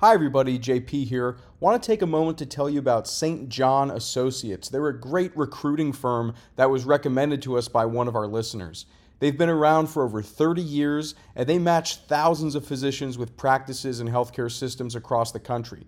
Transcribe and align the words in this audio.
Hi, 0.00 0.12
everybody. 0.12 0.58
JP 0.58 1.06
here. 1.06 1.38
Want 1.58 1.82
to 1.82 1.86
take 1.86 2.02
a 2.02 2.06
moment 2.06 2.36
to 2.36 2.44
tell 2.44 2.68
you 2.68 2.78
about 2.78 3.08
St. 3.08 3.48
John 3.48 3.90
Associates. 3.90 4.68
They're 4.68 4.88
a 4.88 5.00
great 5.00 5.34
recruiting 5.34 5.94
firm 5.94 6.34
that 6.56 6.68
was 6.68 6.84
recommended 6.84 7.40
to 7.42 7.56
us 7.56 7.66
by 7.66 7.86
one 7.86 8.06
of 8.06 8.14
our 8.14 8.26
listeners. 8.26 8.84
They've 9.20 9.38
been 9.38 9.48
around 9.48 9.86
for 9.86 10.02
over 10.02 10.20
30 10.20 10.60
years 10.60 11.14
and 11.34 11.48
they 11.48 11.58
match 11.58 11.96
thousands 12.08 12.54
of 12.54 12.66
physicians 12.66 13.16
with 13.16 13.38
practices 13.38 13.98
and 13.98 14.10
healthcare 14.10 14.52
systems 14.52 14.94
across 14.94 15.32
the 15.32 15.40
country. 15.40 15.86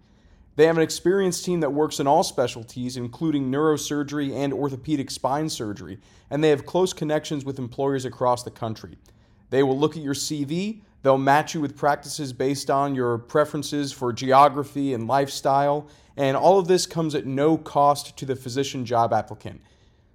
They 0.56 0.64
have 0.64 0.78
an 0.78 0.82
experienced 0.82 1.44
team 1.44 1.60
that 1.60 1.74
works 1.74 2.00
in 2.00 2.06
all 2.06 2.22
specialties, 2.22 2.96
including 2.96 3.52
neurosurgery 3.52 4.34
and 4.34 4.54
orthopedic 4.54 5.10
spine 5.10 5.50
surgery, 5.50 5.98
and 6.30 6.42
they 6.42 6.48
have 6.48 6.64
close 6.64 6.94
connections 6.94 7.44
with 7.44 7.58
employers 7.58 8.06
across 8.06 8.42
the 8.42 8.50
country. 8.50 8.96
They 9.50 9.62
will 9.62 9.78
look 9.78 9.98
at 9.98 10.02
your 10.02 10.14
CV, 10.14 10.80
They'll 11.02 11.18
match 11.18 11.54
you 11.54 11.60
with 11.60 11.76
practices 11.76 12.32
based 12.32 12.70
on 12.70 12.94
your 12.94 13.18
preferences 13.18 13.92
for 13.92 14.12
geography 14.12 14.94
and 14.94 15.06
lifestyle, 15.06 15.88
and 16.16 16.36
all 16.36 16.58
of 16.58 16.66
this 16.66 16.86
comes 16.86 17.14
at 17.14 17.26
no 17.26 17.56
cost 17.56 18.16
to 18.18 18.26
the 18.26 18.34
physician 18.34 18.84
job 18.84 19.12
applicant. 19.12 19.60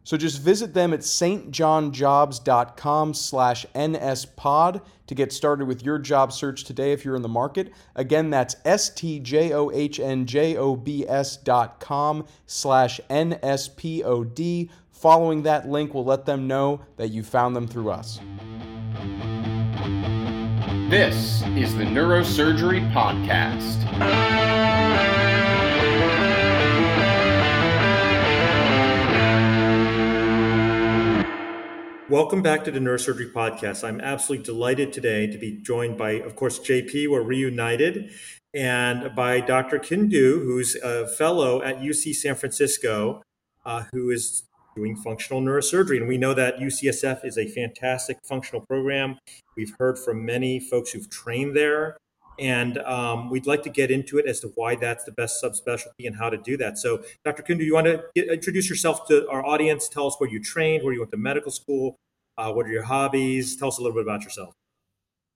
So 0.06 0.18
just 0.18 0.42
visit 0.42 0.74
them 0.74 0.94
at 0.94 1.00
stjohnjobs.com 1.00 3.14
slash 3.14 3.66
nspod 3.74 4.82
to 5.08 5.16
get 5.16 5.32
started 5.32 5.66
with 5.66 5.82
your 5.84 5.98
job 5.98 6.34
search 6.34 6.66
today 6.66 6.92
if 6.92 7.06
you're 7.06 7.16
in 7.16 7.22
the 7.22 7.30
market. 7.30 7.72
Again, 7.96 8.30
that's 8.30 8.58
S-T-J-O-H-N-J-O-B-S 8.66 11.38
dot 11.38 11.80
com 11.80 12.26
slash 12.46 13.00
N-S-P-O-D. 13.10 14.70
Following 14.92 15.44
that 15.44 15.70
link 15.70 15.94
will 15.94 16.06
let 16.06 16.26
them 16.26 16.48
know 16.48 16.82
that 16.98 17.08
you 17.10 17.24
found 17.24 17.56
them 17.56 17.68
through 17.68 17.90
us. 17.90 18.20
This 20.94 21.42
is 21.58 21.76
the 21.76 21.86
Neurosurgery 21.86 22.94
Podcast. 22.94 23.82
Welcome 32.08 32.44
back 32.44 32.64
to 32.66 32.70
the 32.70 32.78
Neurosurgery 32.78 33.34
Podcast. 33.34 33.84
I'm 33.84 34.02
absolutely 34.02 34.46
delighted 34.46 34.94
today 34.94 35.26
to 35.26 35.40
be 35.40 35.58
joined 35.64 35.98
by, 35.98 36.12
of 36.12 36.36
course, 36.36 36.60
JP. 36.60 37.10
We're 37.10 37.24
reunited, 37.24 38.12
and 38.54 39.16
by 39.16 39.40
Dr. 39.40 39.80
Kundu, 39.80 40.44
who's 40.44 40.76
a 40.76 41.08
fellow 41.08 41.64
at 41.64 41.80
UC 41.80 42.14
San 42.14 42.36
Francisco, 42.36 43.24
uh, 43.66 43.86
who 43.92 44.12
is 44.12 44.44
doing 44.76 44.96
functional 44.96 45.42
neurosurgery. 45.42 45.98
And 45.98 46.08
we 46.08 46.18
know 46.18 46.34
that 46.34 46.58
UCSF 46.58 47.26
is 47.26 47.38
a 47.38 47.48
fantastic 47.48 48.18
functional 48.24 48.62
program. 48.62 49.18
We've 49.56 49.74
heard 49.78 50.00
from 50.00 50.26
many 50.26 50.60
folks 50.60 50.92
who've 50.92 51.10
trained 51.10 51.56
there. 51.56 51.98
And 52.40 52.80
um, 52.80 53.30
we'd 53.30 53.46
like 53.46 53.62
to 53.64 53.70
get 53.70 53.92
into 53.92 54.18
it 54.18 54.26
as 54.26 54.40
to 54.40 54.52
why 54.56 54.76
that's 54.76 55.04
the 55.04 55.12
best 55.12 55.44
subspecialty 55.44 56.08
and 56.08 56.16
how 56.16 56.32
to 56.32 56.38
do 56.38 56.58
that. 56.58 56.80
So, 56.80 57.04
Dr. 57.24 57.44
Kundu, 57.44 57.64
you 57.64 57.76
want 57.76 57.86
to 57.86 58.04
get, 58.16 58.28
introduce 58.28 58.70
yourself 58.70 59.08
to 59.08 59.30
our 59.30 59.46
audience? 59.46 59.88
Tell 59.88 60.08
us 60.08 60.16
where 60.18 60.30
you 60.30 60.42
trained, 60.42 60.84
where 60.84 60.94
you 60.94 61.00
went 61.00 61.12
to 61.12 61.18
medical 61.18 61.52
school, 61.52 61.96
uh, 62.38 62.52
what 62.52 62.66
are 62.66 62.72
your 62.72 62.84
hobbies? 62.84 63.56
Tell 63.56 63.68
us 63.68 63.78
a 63.78 63.82
little 63.82 63.96
bit 63.96 64.04
about 64.04 64.24
yourself. 64.24 64.56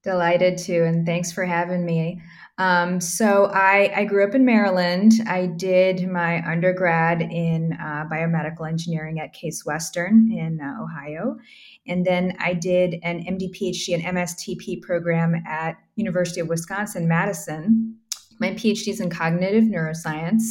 Delighted 0.04 0.58
to, 0.60 0.86
and 0.86 1.06
thanks 1.06 1.32
for 1.32 1.44
having 1.46 1.86
me. 1.86 2.22
Um, 2.60 3.00
so 3.00 3.46
I, 3.54 3.92
I, 3.96 4.06
grew 4.06 4.28
up 4.28 4.34
in 4.34 4.44
Maryland. 4.44 5.12
I 5.28 5.46
did 5.46 6.10
my 6.10 6.44
undergrad 6.50 7.22
in 7.22 7.74
uh, 7.74 8.06
biomedical 8.12 8.68
engineering 8.68 9.20
at 9.20 9.34
Case 9.34 9.64
Western 9.64 10.32
in 10.32 10.60
uh, 10.60 10.82
Ohio, 10.82 11.38
and 11.86 12.04
then 12.04 12.36
I 12.40 12.54
did 12.54 12.96
an 13.04 13.24
MD 13.26 13.56
PhD 13.56 13.94
and 13.94 14.18
MSTP 14.18 14.82
program 14.82 15.36
at 15.46 15.78
University 15.98 16.40
of 16.40 16.48
Wisconsin 16.48 17.08
Madison. 17.08 17.96
My 18.40 18.52
PhD 18.52 18.88
is 18.88 19.02
in 19.02 19.12
cognitive 19.12 19.66
neuroscience, 19.66 20.42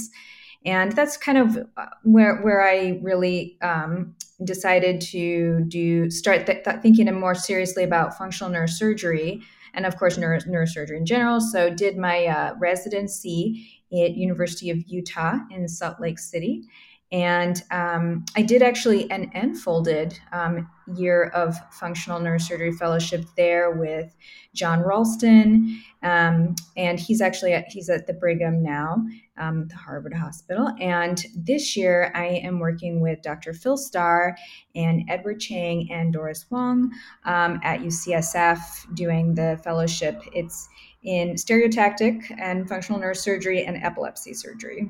and 0.67 0.93
that's 0.93 1.17
kind 1.17 1.39
of 1.39 1.57
uh, 1.77 1.87
where 2.03 2.43
where 2.43 2.63
I 2.63 2.99
really 3.03 3.57
um, 3.63 4.15
decided 4.45 5.01
to 5.13 5.65
do 5.69 6.11
start 6.11 6.45
th- 6.45 6.65
th- 6.65 6.83
thinking 6.83 7.13
more 7.15 7.35
seriously 7.35 7.85
about 7.85 8.19
functional 8.19 8.53
neurosurgery 8.53 9.43
and 9.73 9.87
of 9.87 9.97
course 9.97 10.19
neuro- 10.19 10.41
neurosurgery 10.41 10.97
in 10.97 11.07
general. 11.07 11.41
So 11.41 11.71
did 11.71 11.97
my 11.97 12.27
uh, 12.27 12.55
residency 12.59 13.71
at 13.93 14.17
University 14.17 14.71
of 14.71 14.79
Utah 14.89 15.39
in 15.51 15.69
Salt 15.69 16.01
Lake 16.01 16.19
City. 16.19 16.65
And 17.13 17.63
um, 17.71 18.25
I 18.35 18.43
did 18.43 18.63
actually 18.63 19.09
an 19.13 19.31
enfolded 19.33 20.19
um, 20.33 20.69
year 20.97 21.25
of 21.35 21.57
functional 21.73 22.19
neurosurgery 22.19 22.75
fellowship 22.75 23.25
there 23.37 23.71
with 23.71 24.15
John 24.55 24.81
Rolston, 24.81 25.81
um, 26.03 26.57
and 26.77 26.99
he's 26.99 27.21
actually 27.21 27.53
at, 27.53 27.67
he's 27.69 27.89
at 27.89 28.09
the 28.09 28.13
Brigham 28.13 28.61
now, 28.61 29.05
um, 29.37 29.69
the 29.69 29.77
Harvard 29.77 30.15
Hospital. 30.15 30.73
And 30.81 31.25
this 31.37 31.77
year 31.77 32.11
I 32.15 32.27
am 32.27 32.59
working 32.59 33.01
with 33.01 33.23
Dr. 33.23 33.53
Phil 33.53 33.77
Starr 33.77 34.37
and 34.75 35.03
Edward 35.09 35.39
Chang 35.39 35.89
and 35.93 36.13
Doris 36.13 36.47
Wang 36.51 36.91
um, 37.25 37.61
at 37.63 37.81
UCSF 37.81 38.95
doing 38.95 39.35
the 39.35 39.61
fellowship. 39.63 40.21
It's 40.33 40.69
in 41.05 41.35
stereotactic 41.35 42.35
and 42.37 42.69
functional 42.69 43.01
neurosurgery 43.01 43.67
and 43.67 43.77
epilepsy 43.83 44.35
surgery. 44.35 44.89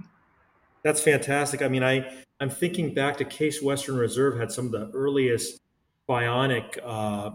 That's 0.86 1.00
fantastic. 1.00 1.62
I 1.62 1.68
mean, 1.68 1.82
I 1.82 2.08
I'm 2.38 2.48
thinking 2.48 2.94
back 2.94 3.16
to 3.16 3.24
Case 3.24 3.60
Western 3.60 3.96
Reserve 3.96 4.38
had 4.38 4.52
some 4.52 4.66
of 4.66 4.70
the 4.70 4.88
earliest 4.94 5.58
bionic 6.08 6.78
uh, 6.84 7.30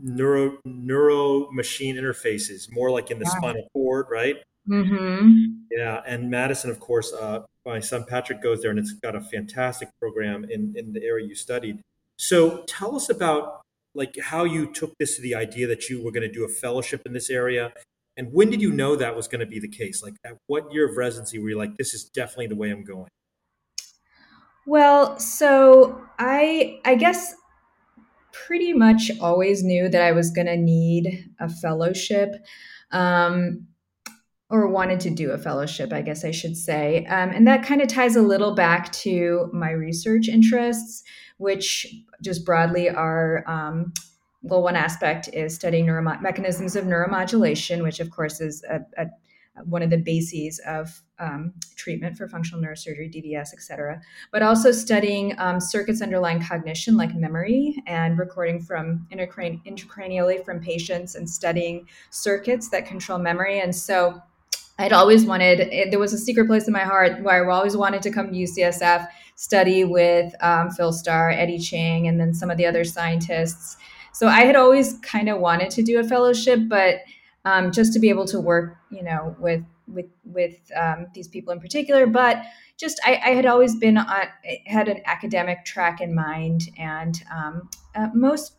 neuro 0.00 0.58
neuro 0.64 1.50
machine 1.50 1.96
interfaces, 1.96 2.70
more 2.70 2.92
like 2.92 3.10
in 3.10 3.18
the 3.18 3.26
spinal 3.26 3.66
cord, 3.72 4.06
right? 4.08 4.36
Mm-hmm. 4.68 5.46
Yeah, 5.72 6.00
and 6.06 6.30
Madison, 6.30 6.70
of 6.70 6.78
course, 6.78 7.12
uh, 7.12 7.40
my 7.66 7.80
son 7.80 8.04
Patrick 8.08 8.40
goes 8.40 8.62
there, 8.62 8.70
and 8.70 8.78
it's 8.78 8.92
got 8.92 9.16
a 9.16 9.20
fantastic 9.20 9.88
program 9.98 10.44
in 10.44 10.72
in 10.76 10.92
the 10.92 11.02
area 11.02 11.26
you 11.26 11.34
studied. 11.34 11.80
So, 12.18 12.62
tell 12.68 12.94
us 12.94 13.10
about 13.10 13.62
like 13.96 14.16
how 14.22 14.44
you 14.44 14.72
took 14.72 14.96
this 14.98 15.16
to 15.16 15.22
the 15.22 15.34
idea 15.34 15.66
that 15.66 15.88
you 15.88 16.04
were 16.04 16.12
going 16.12 16.22
to 16.22 16.32
do 16.32 16.44
a 16.44 16.48
fellowship 16.48 17.02
in 17.04 17.14
this 17.14 17.30
area 17.30 17.72
and 18.16 18.28
when 18.32 18.50
did 18.50 18.60
you 18.60 18.72
know 18.72 18.96
that 18.96 19.16
was 19.16 19.28
going 19.28 19.40
to 19.40 19.46
be 19.46 19.58
the 19.58 19.68
case? 19.68 20.02
Like, 20.02 20.14
at 20.24 20.32
what 20.46 20.72
year 20.72 20.88
of 20.88 20.96
residency 20.96 21.38
were 21.38 21.50
you 21.50 21.58
like, 21.58 21.76
this 21.76 21.94
is 21.94 22.04
definitely 22.04 22.48
the 22.48 22.56
way 22.56 22.70
I'm 22.70 22.84
going? 22.84 23.08
Well, 24.66 25.18
so 25.18 26.00
I 26.18 26.80
I 26.84 26.94
guess 26.94 27.34
pretty 28.32 28.72
much 28.72 29.10
always 29.20 29.62
knew 29.62 29.88
that 29.88 30.02
I 30.02 30.12
was 30.12 30.30
going 30.30 30.46
to 30.46 30.56
need 30.56 31.30
a 31.40 31.48
fellowship. 31.48 32.34
Um, 32.90 33.66
or 34.52 34.68
wanted 34.68 35.00
to 35.00 35.08
do 35.08 35.30
a 35.30 35.38
fellowship, 35.38 35.94
I 35.94 36.02
guess 36.02 36.26
I 36.26 36.30
should 36.30 36.58
say. 36.58 37.06
Um, 37.06 37.30
and 37.30 37.48
that 37.48 37.64
kind 37.64 37.80
of 37.80 37.88
ties 37.88 38.16
a 38.16 38.22
little 38.22 38.54
back 38.54 38.92
to 38.92 39.48
my 39.50 39.70
research 39.70 40.28
interests, 40.28 41.02
which 41.38 41.86
just 42.22 42.44
broadly 42.44 42.90
are 42.90 43.44
um, 43.46 43.94
well, 44.42 44.62
one 44.62 44.76
aspect 44.76 45.28
is 45.32 45.54
studying 45.54 45.86
mechanisms 46.20 46.76
of 46.76 46.84
neuromodulation, 46.84 47.82
which 47.82 48.00
of 48.00 48.10
course 48.10 48.40
is 48.40 48.64
a, 48.64 48.80
a, 48.98 49.06
one 49.64 49.82
of 49.82 49.90
the 49.90 49.98
bases 49.98 50.60
of 50.66 51.02
um, 51.18 51.52
treatment 51.76 52.16
for 52.16 52.26
functional 52.26 52.62
neurosurgery, 52.62 53.12
DBS, 53.12 53.52
et 53.52 53.60
cetera, 53.60 54.00
but 54.32 54.42
also 54.42 54.72
studying 54.72 55.38
um, 55.38 55.60
circuits 55.60 56.02
underlying 56.02 56.42
cognition 56.42 56.96
like 56.96 57.14
memory 57.14 57.76
and 57.86 58.18
recording 58.18 58.60
from 58.60 59.06
intracrani- 59.12 59.64
intracranially 59.64 60.44
from 60.44 60.60
patients 60.60 61.14
and 61.14 61.28
studying 61.28 61.86
circuits 62.10 62.70
that 62.70 62.86
control 62.86 63.18
memory. 63.18 63.60
And 63.60 63.74
so 63.74 64.20
I'd 64.78 64.92
always 64.92 65.24
wanted, 65.24 65.60
it, 65.60 65.90
there 65.90 66.00
was 66.00 66.12
a 66.12 66.18
secret 66.18 66.46
place 66.46 66.66
in 66.66 66.72
my 66.72 66.84
heart 66.84 67.22
where 67.22 67.48
I 67.48 67.54
always 67.54 67.76
wanted 67.76 68.02
to 68.02 68.10
come 68.10 68.32
to 68.32 68.36
UCSF, 68.36 69.06
study 69.36 69.84
with 69.84 70.34
um, 70.42 70.70
Phil 70.70 70.92
Starr, 70.92 71.30
Eddie 71.30 71.58
Chang, 71.58 72.08
and 72.08 72.18
then 72.18 72.32
some 72.32 72.50
of 72.50 72.56
the 72.56 72.66
other 72.66 72.84
scientists 72.84 73.76
so 74.12 74.28
I 74.28 74.44
had 74.44 74.56
always 74.56 74.98
kind 74.98 75.28
of 75.28 75.38
wanted 75.38 75.70
to 75.70 75.82
do 75.82 75.98
a 75.98 76.04
fellowship, 76.04 76.60
but 76.68 76.96
um, 77.44 77.72
just 77.72 77.92
to 77.94 77.98
be 77.98 78.08
able 78.08 78.26
to 78.26 78.40
work, 78.40 78.76
you 78.90 79.02
know, 79.02 79.34
with 79.38 79.64
with 79.88 80.06
with 80.24 80.56
um, 80.76 81.06
these 81.14 81.28
people 81.28 81.52
in 81.52 81.60
particular. 81.60 82.06
But 82.06 82.42
just 82.78 83.00
I, 83.04 83.20
I 83.24 83.30
had 83.30 83.46
always 83.46 83.76
been 83.76 83.96
on, 83.96 84.26
had 84.66 84.88
an 84.88 85.02
academic 85.06 85.64
track 85.64 86.00
in 86.00 86.14
mind, 86.14 86.62
and 86.78 87.20
um, 87.34 87.68
uh, 87.94 88.08
most 88.14 88.56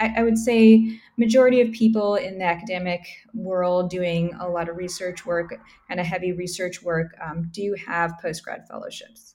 I, 0.00 0.14
I, 0.18 0.22
would 0.22 0.38
say 0.38 1.00
majority 1.16 1.60
of 1.60 1.72
people 1.72 2.16
in 2.16 2.38
the 2.38 2.44
academic 2.44 3.06
world 3.32 3.88
doing 3.90 4.34
a 4.38 4.48
lot 4.48 4.68
of 4.68 4.76
research 4.76 5.24
work, 5.24 5.58
and 5.88 6.00
a 6.00 6.04
heavy 6.04 6.32
research 6.32 6.82
work, 6.82 7.14
um, 7.22 7.50
do 7.52 7.74
have 7.86 8.12
post 8.20 8.44
grad 8.44 8.66
fellowships. 8.68 9.34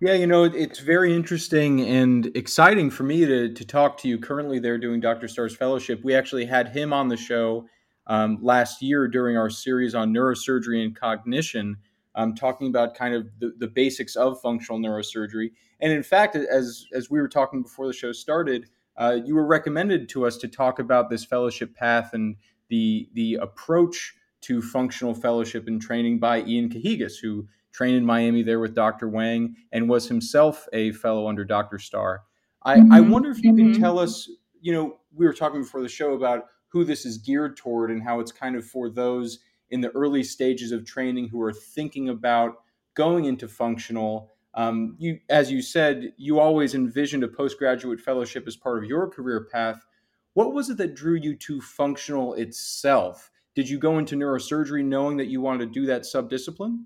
Yeah, 0.00 0.12
you 0.12 0.28
know, 0.28 0.44
it's 0.44 0.78
very 0.78 1.12
interesting 1.12 1.80
and 1.80 2.26
exciting 2.36 2.88
for 2.88 3.02
me 3.02 3.26
to, 3.26 3.52
to 3.52 3.64
talk 3.64 3.98
to 3.98 4.08
you. 4.08 4.16
Currently, 4.18 4.60
they're 4.60 4.78
doing 4.78 5.00
Dr. 5.00 5.26
Starr's 5.26 5.56
fellowship. 5.56 6.04
We 6.04 6.14
actually 6.14 6.44
had 6.44 6.68
him 6.68 6.92
on 6.92 7.08
the 7.08 7.16
show 7.16 7.66
um, 8.06 8.38
last 8.40 8.80
year 8.80 9.08
during 9.08 9.36
our 9.36 9.50
series 9.50 9.96
on 9.96 10.14
neurosurgery 10.14 10.84
and 10.84 10.94
cognition, 10.94 11.78
um, 12.14 12.36
talking 12.36 12.68
about 12.68 12.94
kind 12.94 13.12
of 13.12 13.26
the, 13.40 13.54
the 13.58 13.66
basics 13.66 14.14
of 14.14 14.40
functional 14.40 14.78
neurosurgery. 14.78 15.50
And 15.80 15.92
in 15.92 16.04
fact, 16.04 16.36
as, 16.36 16.86
as 16.92 17.10
we 17.10 17.20
were 17.20 17.28
talking 17.28 17.64
before 17.64 17.88
the 17.88 17.92
show 17.92 18.12
started, 18.12 18.68
uh, 18.98 19.18
you 19.24 19.34
were 19.34 19.46
recommended 19.46 20.08
to 20.10 20.26
us 20.26 20.36
to 20.38 20.48
talk 20.48 20.78
about 20.78 21.10
this 21.10 21.24
fellowship 21.24 21.74
path 21.74 22.10
and 22.12 22.36
the 22.68 23.08
the 23.14 23.34
approach 23.40 24.14
to 24.42 24.60
functional 24.60 25.14
fellowship 25.14 25.66
and 25.66 25.80
training 25.80 26.18
by 26.18 26.42
Ian 26.42 26.68
Cajigas, 26.68 27.14
who 27.20 27.48
trained 27.78 27.96
in 27.96 28.04
Miami 28.04 28.42
there 28.42 28.58
with 28.58 28.74
Dr. 28.74 29.08
Wang 29.08 29.54
and 29.70 29.88
was 29.88 30.08
himself 30.08 30.66
a 30.72 30.90
fellow 30.90 31.28
under 31.28 31.44
Dr. 31.44 31.78
Starr. 31.78 32.22
I, 32.64 32.78
mm-hmm. 32.78 32.92
I 32.92 33.00
wonder 33.00 33.30
if 33.30 33.40
you 33.40 33.52
mm-hmm. 33.52 33.72
can 33.72 33.80
tell 33.80 34.00
us, 34.00 34.28
you 34.60 34.72
know, 34.72 34.96
we 35.14 35.24
were 35.24 35.32
talking 35.32 35.62
before 35.62 35.80
the 35.80 35.88
show 35.88 36.14
about 36.14 36.46
who 36.66 36.82
this 36.82 37.06
is 37.06 37.18
geared 37.18 37.56
toward 37.56 37.92
and 37.92 38.02
how 38.02 38.18
it's 38.18 38.32
kind 38.32 38.56
of 38.56 38.66
for 38.66 38.90
those 38.90 39.38
in 39.70 39.80
the 39.80 39.90
early 39.90 40.24
stages 40.24 40.72
of 40.72 40.84
training 40.84 41.28
who 41.28 41.40
are 41.40 41.52
thinking 41.52 42.08
about 42.08 42.56
going 42.94 43.26
into 43.26 43.46
functional. 43.46 44.32
Um, 44.54 44.96
you, 44.98 45.20
as 45.28 45.48
you 45.48 45.62
said, 45.62 46.14
you 46.16 46.40
always 46.40 46.74
envisioned 46.74 47.22
a 47.22 47.28
postgraduate 47.28 48.00
fellowship 48.00 48.48
as 48.48 48.56
part 48.56 48.82
of 48.82 48.90
your 48.90 49.08
career 49.08 49.46
path. 49.52 49.86
What 50.34 50.52
was 50.52 50.68
it 50.68 50.78
that 50.78 50.96
drew 50.96 51.14
you 51.14 51.36
to 51.36 51.60
functional 51.60 52.34
itself? 52.34 53.30
Did 53.54 53.68
you 53.68 53.78
go 53.78 53.98
into 53.98 54.16
neurosurgery 54.16 54.84
knowing 54.84 55.16
that 55.18 55.28
you 55.28 55.40
wanted 55.40 55.66
to 55.66 55.80
do 55.80 55.86
that 55.86 56.02
subdiscipline? 56.02 56.78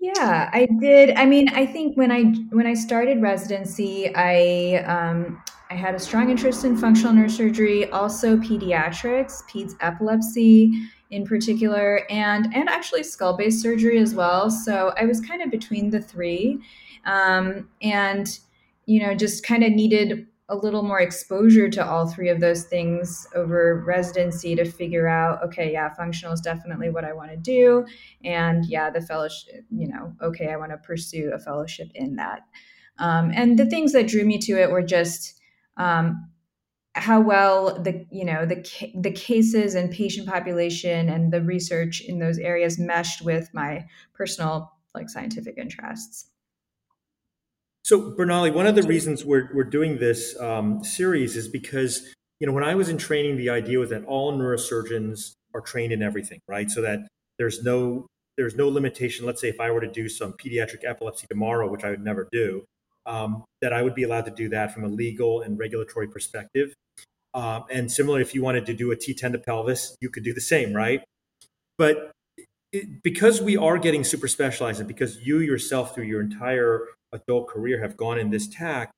Yeah, 0.00 0.48
I 0.52 0.66
did. 0.80 1.10
I 1.16 1.26
mean, 1.26 1.48
I 1.50 1.66
think 1.66 1.96
when 1.96 2.10
I 2.10 2.22
when 2.50 2.66
I 2.66 2.72
started 2.74 3.20
residency, 3.20 4.10
I 4.14 4.82
um, 4.86 5.42
I 5.68 5.74
had 5.74 5.94
a 5.94 5.98
strong 5.98 6.30
interest 6.30 6.64
in 6.64 6.76
functional 6.76 7.12
neurosurgery, 7.12 7.92
also 7.92 8.36
pediatrics, 8.38 9.42
peds 9.50 9.74
epilepsy 9.80 10.72
in 11.10 11.26
particular, 11.26 12.06
and 12.10 12.46
and 12.54 12.68
actually 12.70 13.02
skull 13.02 13.36
base 13.36 13.60
surgery 13.60 13.98
as 13.98 14.14
well. 14.14 14.50
So 14.50 14.94
I 14.98 15.04
was 15.04 15.20
kind 15.20 15.42
of 15.42 15.50
between 15.50 15.90
the 15.90 16.00
three, 16.00 16.60
um, 17.04 17.68
and 17.82 18.38
you 18.86 19.00
know, 19.02 19.14
just 19.14 19.44
kind 19.44 19.62
of 19.62 19.72
needed 19.72 20.26
a 20.50 20.56
little 20.56 20.82
more 20.82 21.00
exposure 21.00 21.70
to 21.70 21.86
all 21.86 22.06
three 22.06 22.28
of 22.28 22.40
those 22.40 22.64
things 22.64 23.26
over 23.34 23.82
residency 23.86 24.56
to 24.56 24.64
figure 24.64 25.06
out 25.08 25.42
okay 25.44 25.72
yeah 25.72 25.94
functional 25.94 26.34
is 26.34 26.40
definitely 26.40 26.90
what 26.90 27.04
i 27.04 27.12
want 27.12 27.30
to 27.30 27.36
do. 27.36 27.86
And 28.24 28.66
yeah 28.66 28.90
the 28.90 29.00
fellowship 29.00 29.64
you 29.70 29.88
know 29.88 30.12
okay 30.20 30.48
i 30.50 30.56
want 30.56 30.72
to 30.72 30.76
pursue 30.78 31.30
a 31.32 31.38
fellowship 31.38 31.88
in 31.94 32.16
that. 32.16 32.40
Um, 32.98 33.32
and 33.34 33.58
the 33.58 33.66
things 33.66 33.92
that 33.92 34.08
drew 34.08 34.24
me 34.24 34.38
to 34.38 34.60
it 34.60 34.70
were 34.70 34.82
just 34.82 35.40
um, 35.78 36.30
how 36.94 37.20
well 37.20 37.80
the 37.80 38.04
you 38.10 38.24
know 38.24 38.44
the 38.44 38.66
the 38.94 39.12
cases 39.12 39.74
and 39.74 39.92
patient 39.92 40.28
population 40.28 41.08
and 41.08 41.32
the 41.32 41.42
research 41.42 42.00
in 42.00 42.18
those 42.18 42.38
areas 42.38 42.78
meshed 42.78 43.22
with 43.22 43.48
my 43.54 43.86
personal 44.12 44.72
like 44.94 45.08
scientific 45.08 45.56
interests 45.56 46.26
so, 47.82 48.12
Bornali, 48.12 48.52
one 48.52 48.66
of 48.66 48.74
the 48.74 48.82
reasons 48.82 49.24
we're, 49.24 49.48
we're 49.54 49.64
doing 49.64 49.98
this 49.98 50.38
um, 50.38 50.84
series 50.84 51.36
is 51.36 51.48
because, 51.48 52.12
you 52.38 52.46
know, 52.46 52.52
when 52.52 52.64
I 52.64 52.74
was 52.74 52.88
in 52.88 52.98
training, 52.98 53.36
the 53.36 53.50
idea 53.50 53.78
was 53.78 53.90
that 53.90 54.04
all 54.04 54.32
neurosurgeons 54.32 55.32
are 55.54 55.60
trained 55.60 55.92
in 55.92 56.02
everything, 56.02 56.40
right? 56.46 56.70
So 56.70 56.82
that 56.82 57.00
there's 57.38 57.62
no 57.62 58.06
there's 58.36 58.54
no 58.54 58.68
limitation. 58.68 59.26
Let's 59.26 59.40
say 59.40 59.48
if 59.48 59.60
I 59.60 59.70
were 59.70 59.80
to 59.80 59.90
do 59.90 60.08
some 60.08 60.32
pediatric 60.34 60.84
epilepsy 60.84 61.26
tomorrow, 61.28 61.70
which 61.70 61.84
I 61.84 61.90
would 61.90 62.02
never 62.02 62.28
do, 62.32 62.64
um, 63.04 63.44
that 63.60 63.72
I 63.72 63.82
would 63.82 63.94
be 63.94 64.02
allowed 64.02 64.24
to 64.26 64.30
do 64.30 64.48
that 64.50 64.72
from 64.72 64.84
a 64.84 64.88
legal 64.88 65.42
and 65.42 65.58
regulatory 65.58 66.08
perspective. 66.08 66.72
Um, 67.34 67.64
and 67.70 67.90
similarly, 67.90 68.22
if 68.22 68.34
you 68.34 68.42
wanted 68.42 68.66
to 68.66 68.74
do 68.74 68.92
a 68.92 68.96
T10 68.96 69.32
to 69.32 69.38
pelvis, 69.38 69.96
you 70.00 70.10
could 70.10 70.24
do 70.24 70.32
the 70.32 70.40
same, 70.40 70.72
right? 70.72 71.02
But 71.76 72.12
it, 72.72 73.02
because 73.02 73.40
we 73.40 73.56
are 73.56 73.78
getting 73.78 74.04
super 74.04 74.28
specialized, 74.28 74.80
and 74.80 74.88
because 74.88 75.18
you 75.26 75.40
yourself, 75.40 75.94
through 75.94 76.04
your 76.04 76.20
entire 76.20 76.86
adult 77.12 77.48
career 77.48 77.80
have 77.80 77.96
gone 77.96 78.18
in 78.18 78.30
this 78.30 78.46
tack, 78.46 78.90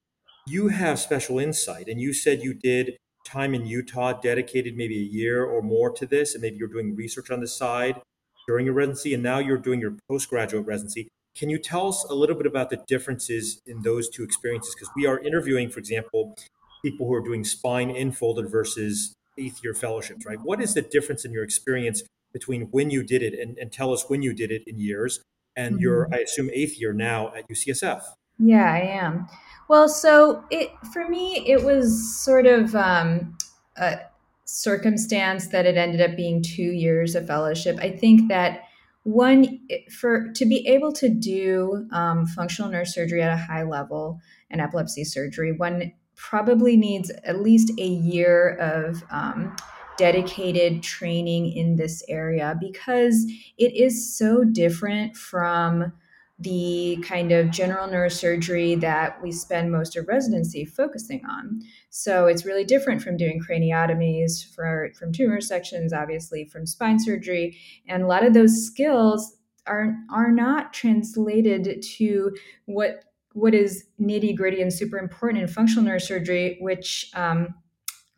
you 0.46 0.68
have 0.68 0.98
special 0.98 1.38
insight. 1.38 1.88
And 1.88 2.00
you 2.00 2.12
said 2.12 2.42
you 2.42 2.54
did 2.54 2.96
time 3.24 3.54
in 3.54 3.66
Utah, 3.66 4.12
dedicated 4.12 4.76
maybe 4.76 4.96
a 4.96 5.02
year 5.02 5.44
or 5.44 5.62
more 5.62 5.90
to 5.90 6.06
this, 6.06 6.34
and 6.34 6.42
maybe 6.42 6.56
you're 6.56 6.68
doing 6.68 6.96
research 6.96 7.30
on 7.30 7.40
the 7.40 7.48
side 7.48 8.00
during 8.46 8.66
your 8.66 8.74
residency, 8.74 9.14
and 9.14 9.22
now 9.22 9.38
you're 9.38 9.58
doing 9.58 9.80
your 9.80 9.96
postgraduate 10.08 10.66
residency. 10.66 11.08
Can 11.36 11.48
you 11.48 11.58
tell 11.58 11.88
us 11.88 12.04
a 12.10 12.14
little 12.14 12.36
bit 12.36 12.46
about 12.46 12.70
the 12.70 12.82
differences 12.88 13.60
in 13.66 13.82
those 13.82 14.08
two 14.08 14.22
experiences? 14.22 14.74
Because 14.74 14.90
we 14.96 15.06
are 15.06 15.20
interviewing, 15.20 15.70
for 15.70 15.78
example, 15.78 16.36
people 16.84 17.06
who 17.06 17.14
are 17.14 17.22
doing 17.22 17.44
spine 17.44 17.90
infolded 17.90 18.50
versus 18.50 19.14
eighth 19.38 19.62
year 19.62 19.72
fellowships, 19.72 20.26
right? 20.26 20.38
What 20.42 20.60
is 20.60 20.74
the 20.74 20.82
difference 20.82 21.24
in 21.24 21.32
your 21.32 21.44
experience 21.44 22.02
between 22.32 22.62
when 22.70 22.90
you 22.90 23.02
did 23.02 23.22
it 23.22 23.38
and, 23.38 23.56
and 23.58 23.72
tell 23.72 23.92
us 23.92 24.06
when 24.08 24.22
you 24.22 24.34
did 24.34 24.50
it 24.50 24.62
in 24.66 24.78
years 24.78 25.20
and 25.56 25.74
mm-hmm. 25.74 25.82
you're, 25.82 26.08
I 26.12 26.18
assume, 26.18 26.50
eighth 26.52 26.80
year 26.80 26.92
now 26.92 27.32
at 27.34 27.48
UCSF. 27.48 28.02
Yeah, 28.38 28.72
I 28.72 28.78
am. 28.78 29.26
Well, 29.68 29.88
so 29.88 30.44
it 30.50 30.70
for 30.92 31.08
me, 31.08 31.44
it 31.46 31.64
was 31.64 32.16
sort 32.22 32.46
of 32.46 32.74
um, 32.74 33.36
a 33.76 34.00
circumstance 34.44 35.48
that 35.48 35.64
it 35.64 35.76
ended 35.76 36.00
up 36.00 36.16
being 36.16 36.42
two 36.42 36.62
years 36.62 37.14
of 37.14 37.26
fellowship. 37.26 37.78
I 37.80 37.90
think 37.90 38.28
that 38.28 38.64
one 39.04 39.60
for 39.90 40.28
to 40.34 40.44
be 40.44 40.66
able 40.68 40.92
to 40.92 41.08
do 41.08 41.88
um, 41.92 42.26
functional 42.26 42.70
neurosurgery 42.70 43.22
at 43.22 43.32
a 43.32 43.36
high 43.36 43.62
level 43.62 44.20
and 44.50 44.60
epilepsy 44.60 45.04
surgery, 45.04 45.52
one 45.52 45.92
probably 46.16 46.76
needs 46.76 47.10
at 47.24 47.40
least 47.40 47.72
a 47.78 47.86
year 47.86 48.56
of 48.56 49.02
um, 49.10 49.56
dedicated 50.02 50.82
training 50.82 51.52
in 51.52 51.76
this 51.76 52.02
area 52.08 52.56
because 52.60 53.24
it 53.56 53.72
is 53.72 54.18
so 54.18 54.42
different 54.42 55.16
from 55.16 55.92
the 56.40 56.98
kind 57.06 57.30
of 57.30 57.52
general 57.52 57.86
neurosurgery 57.86 58.80
that 58.80 59.22
we 59.22 59.30
spend 59.30 59.70
most 59.70 59.96
of 59.96 60.08
residency 60.08 60.64
focusing 60.64 61.22
on. 61.24 61.60
So 61.90 62.26
it's 62.26 62.44
really 62.44 62.64
different 62.64 63.00
from 63.00 63.16
doing 63.16 63.40
craniotomies, 63.48 64.44
for, 64.52 64.90
from 64.98 65.12
tumor 65.12 65.40
sections, 65.40 65.92
obviously, 65.92 66.46
from 66.46 66.66
spine 66.66 66.98
surgery. 66.98 67.56
And 67.86 68.02
a 68.02 68.08
lot 68.08 68.26
of 68.26 68.34
those 68.34 68.66
skills 68.66 69.36
are, 69.68 69.94
are 70.12 70.32
not 70.32 70.72
translated 70.72 71.80
to 71.98 72.34
what, 72.66 73.04
what 73.34 73.54
is 73.54 73.84
nitty 74.00 74.34
gritty 74.34 74.60
and 74.60 74.72
super 74.72 74.98
important 74.98 75.44
in 75.44 75.48
functional 75.48 75.88
neurosurgery, 75.88 76.60
which 76.60 77.08
um, 77.14 77.54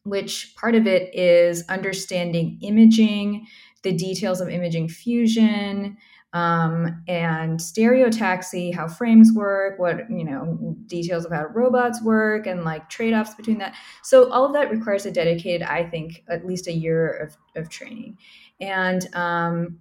which 0.04 0.54
part 0.56 0.74
of 0.74 0.86
it 0.86 1.14
is 1.14 1.64
understanding 1.68 2.58
imaging, 2.62 3.46
the 3.82 3.92
details 3.92 4.40
of 4.40 4.48
imaging 4.48 4.88
fusion, 4.88 5.96
um, 6.32 7.02
and 7.06 7.60
stereotaxy, 7.60 8.74
how 8.74 8.88
frames 8.88 9.30
work, 9.32 9.78
what, 9.78 10.10
you 10.10 10.24
know, 10.24 10.76
details 10.86 11.24
of 11.24 11.32
how 11.32 11.44
robots 11.54 12.02
work, 12.02 12.46
and 12.46 12.64
like 12.64 12.88
trade 12.88 13.14
offs 13.14 13.34
between 13.34 13.58
that. 13.58 13.74
So, 14.02 14.30
all 14.30 14.44
of 14.44 14.52
that 14.54 14.70
requires 14.70 15.06
a 15.06 15.12
dedicated, 15.12 15.62
I 15.62 15.88
think, 15.88 16.24
at 16.28 16.44
least 16.44 16.66
a 16.66 16.72
year 16.72 17.08
of, 17.08 17.36
of 17.56 17.68
training. 17.68 18.18
And 18.60 19.14
um, 19.14 19.78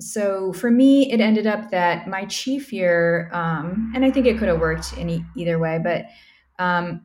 so 0.00 0.52
for 0.52 0.70
me, 0.70 1.12
it 1.12 1.20
ended 1.20 1.46
up 1.46 1.70
that 1.70 2.08
my 2.08 2.24
chief 2.24 2.72
year, 2.72 3.30
um, 3.32 3.92
and 3.94 4.04
I 4.04 4.10
think 4.10 4.26
it 4.26 4.38
could 4.38 4.48
have 4.48 4.60
worked 4.60 4.96
any 4.98 5.24
either 5.36 5.58
way, 5.58 5.78
but 5.82 6.06
um, 6.58 7.02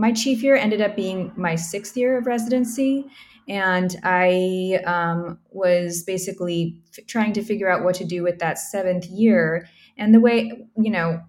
my 0.00 0.12
chief 0.12 0.42
year 0.42 0.56
ended 0.56 0.80
up 0.80 0.96
being 0.96 1.30
my 1.36 1.54
sixth 1.54 1.96
year 1.96 2.16
of 2.16 2.26
residency. 2.26 3.04
And 3.48 3.94
I 4.02 4.80
um, 4.86 5.38
was 5.50 6.02
basically 6.04 6.80
f- 6.96 7.06
trying 7.06 7.34
to 7.34 7.42
figure 7.42 7.68
out 7.68 7.84
what 7.84 7.96
to 7.96 8.04
do 8.04 8.22
with 8.22 8.38
that 8.38 8.58
seventh 8.58 9.06
year. 9.06 9.68
And 9.98 10.14
the 10.14 10.20
way, 10.20 10.52
you 10.76 10.90
know, 10.90 11.22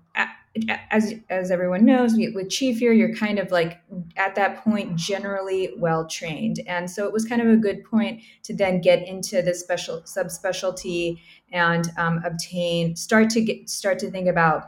as 0.89 1.13
as 1.29 1.49
everyone 1.49 1.85
knows, 1.85 2.13
with 2.15 2.49
chief 2.49 2.81
year, 2.81 2.91
you're 2.91 3.15
kind 3.15 3.39
of 3.39 3.51
like 3.51 3.81
at 4.17 4.35
that 4.35 4.63
point 4.63 4.95
generally 4.97 5.73
well 5.77 6.05
trained, 6.05 6.59
and 6.67 6.91
so 6.91 7.05
it 7.05 7.13
was 7.13 7.23
kind 7.23 7.41
of 7.41 7.47
a 7.47 7.55
good 7.55 7.85
point 7.85 8.21
to 8.43 8.53
then 8.53 8.81
get 8.81 9.07
into 9.07 9.41
the 9.41 9.53
special 9.53 10.01
subspecialty 10.01 11.19
and 11.53 11.89
um, 11.97 12.21
obtain 12.25 12.97
start 12.97 13.29
to 13.29 13.41
get 13.41 13.69
start 13.69 13.97
to 13.99 14.11
think 14.11 14.27
about 14.27 14.65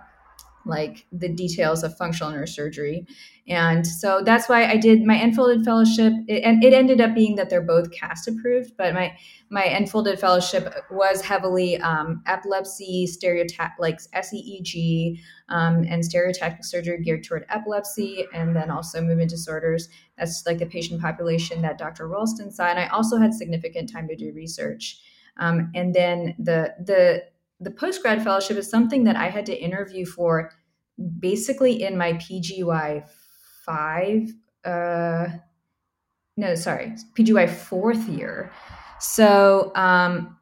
like 0.65 1.05
the 1.11 1.29
details 1.29 1.83
of 1.83 1.97
functional 1.97 2.31
neurosurgery. 2.31 3.05
And 3.47 3.85
so 3.85 4.21
that's 4.23 4.47
why 4.47 4.65
I 4.65 4.77
did 4.77 5.03
my 5.03 5.15
enfolded 5.15 5.65
fellowship. 5.65 6.13
It, 6.27 6.43
and 6.43 6.63
it 6.63 6.73
ended 6.73 7.01
up 7.01 7.13
being 7.13 7.35
that 7.35 7.49
they're 7.49 7.61
both 7.61 7.91
CAST 7.91 8.29
approved, 8.29 8.77
but 8.77 8.93
my 8.93 9.17
my 9.49 9.65
enfolded 9.65 10.19
fellowship 10.19 10.73
was 10.89 11.21
heavily 11.21 11.77
um, 11.77 12.23
epilepsy, 12.25 13.05
stereotype 13.05 13.71
like 13.79 13.99
SEEG, 14.13 15.19
um, 15.49 15.85
and 15.89 16.03
stereotactic 16.03 16.63
surgery 16.63 17.03
geared 17.03 17.23
toward 17.25 17.45
epilepsy, 17.49 18.25
and 18.33 18.55
then 18.55 18.71
also 18.71 19.01
movement 19.01 19.29
disorders. 19.29 19.89
That's 20.17 20.45
like 20.45 20.59
the 20.59 20.65
patient 20.65 21.01
population 21.01 21.61
that 21.63 21.77
Dr. 21.77 22.07
Rolston 22.07 22.51
saw. 22.51 22.67
And 22.67 22.79
I 22.79 22.87
also 22.87 23.17
had 23.17 23.33
significant 23.33 23.91
time 23.91 24.07
to 24.07 24.15
do 24.15 24.31
research. 24.33 25.01
Um, 25.37 25.71
and 25.75 25.93
then 25.93 26.35
the 26.39 26.75
the 26.79 27.23
the 27.63 27.71
postgrad 27.71 28.23
fellowship 28.23 28.57
is 28.57 28.69
something 28.69 29.03
that 29.05 29.15
I 29.15 29.29
had 29.29 29.45
to 29.47 29.57
interview 29.57 30.05
for 30.05 30.51
basically 31.19 31.81
in 31.83 31.97
my 31.97 32.13
PGY 32.13 33.07
five, 33.65 34.29
uh, 34.65 35.27
no, 36.37 36.55
sorry, 36.55 36.95
PGY 37.17 37.49
fourth 37.49 38.07
year. 38.07 38.51
So, 38.99 39.71
um, 39.75 40.37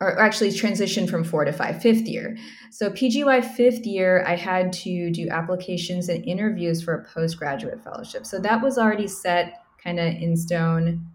or 0.00 0.18
actually 0.18 0.50
transition 0.50 1.06
from 1.06 1.22
four 1.22 1.44
to 1.44 1.52
five, 1.52 1.80
fifth 1.80 2.08
year. 2.08 2.36
So 2.72 2.90
PGY 2.90 3.44
fifth 3.54 3.86
year, 3.86 4.24
I 4.26 4.34
had 4.34 4.72
to 4.74 5.10
do 5.12 5.28
applications 5.28 6.08
and 6.08 6.24
interviews 6.24 6.82
for 6.82 6.94
a 6.94 7.04
postgraduate 7.04 7.84
fellowship. 7.84 8.26
So 8.26 8.40
that 8.40 8.60
was 8.60 8.78
already 8.78 9.06
set 9.06 9.62
kind 9.82 10.00
of 10.00 10.06
in 10.06 10.36
stone 10.36 11.06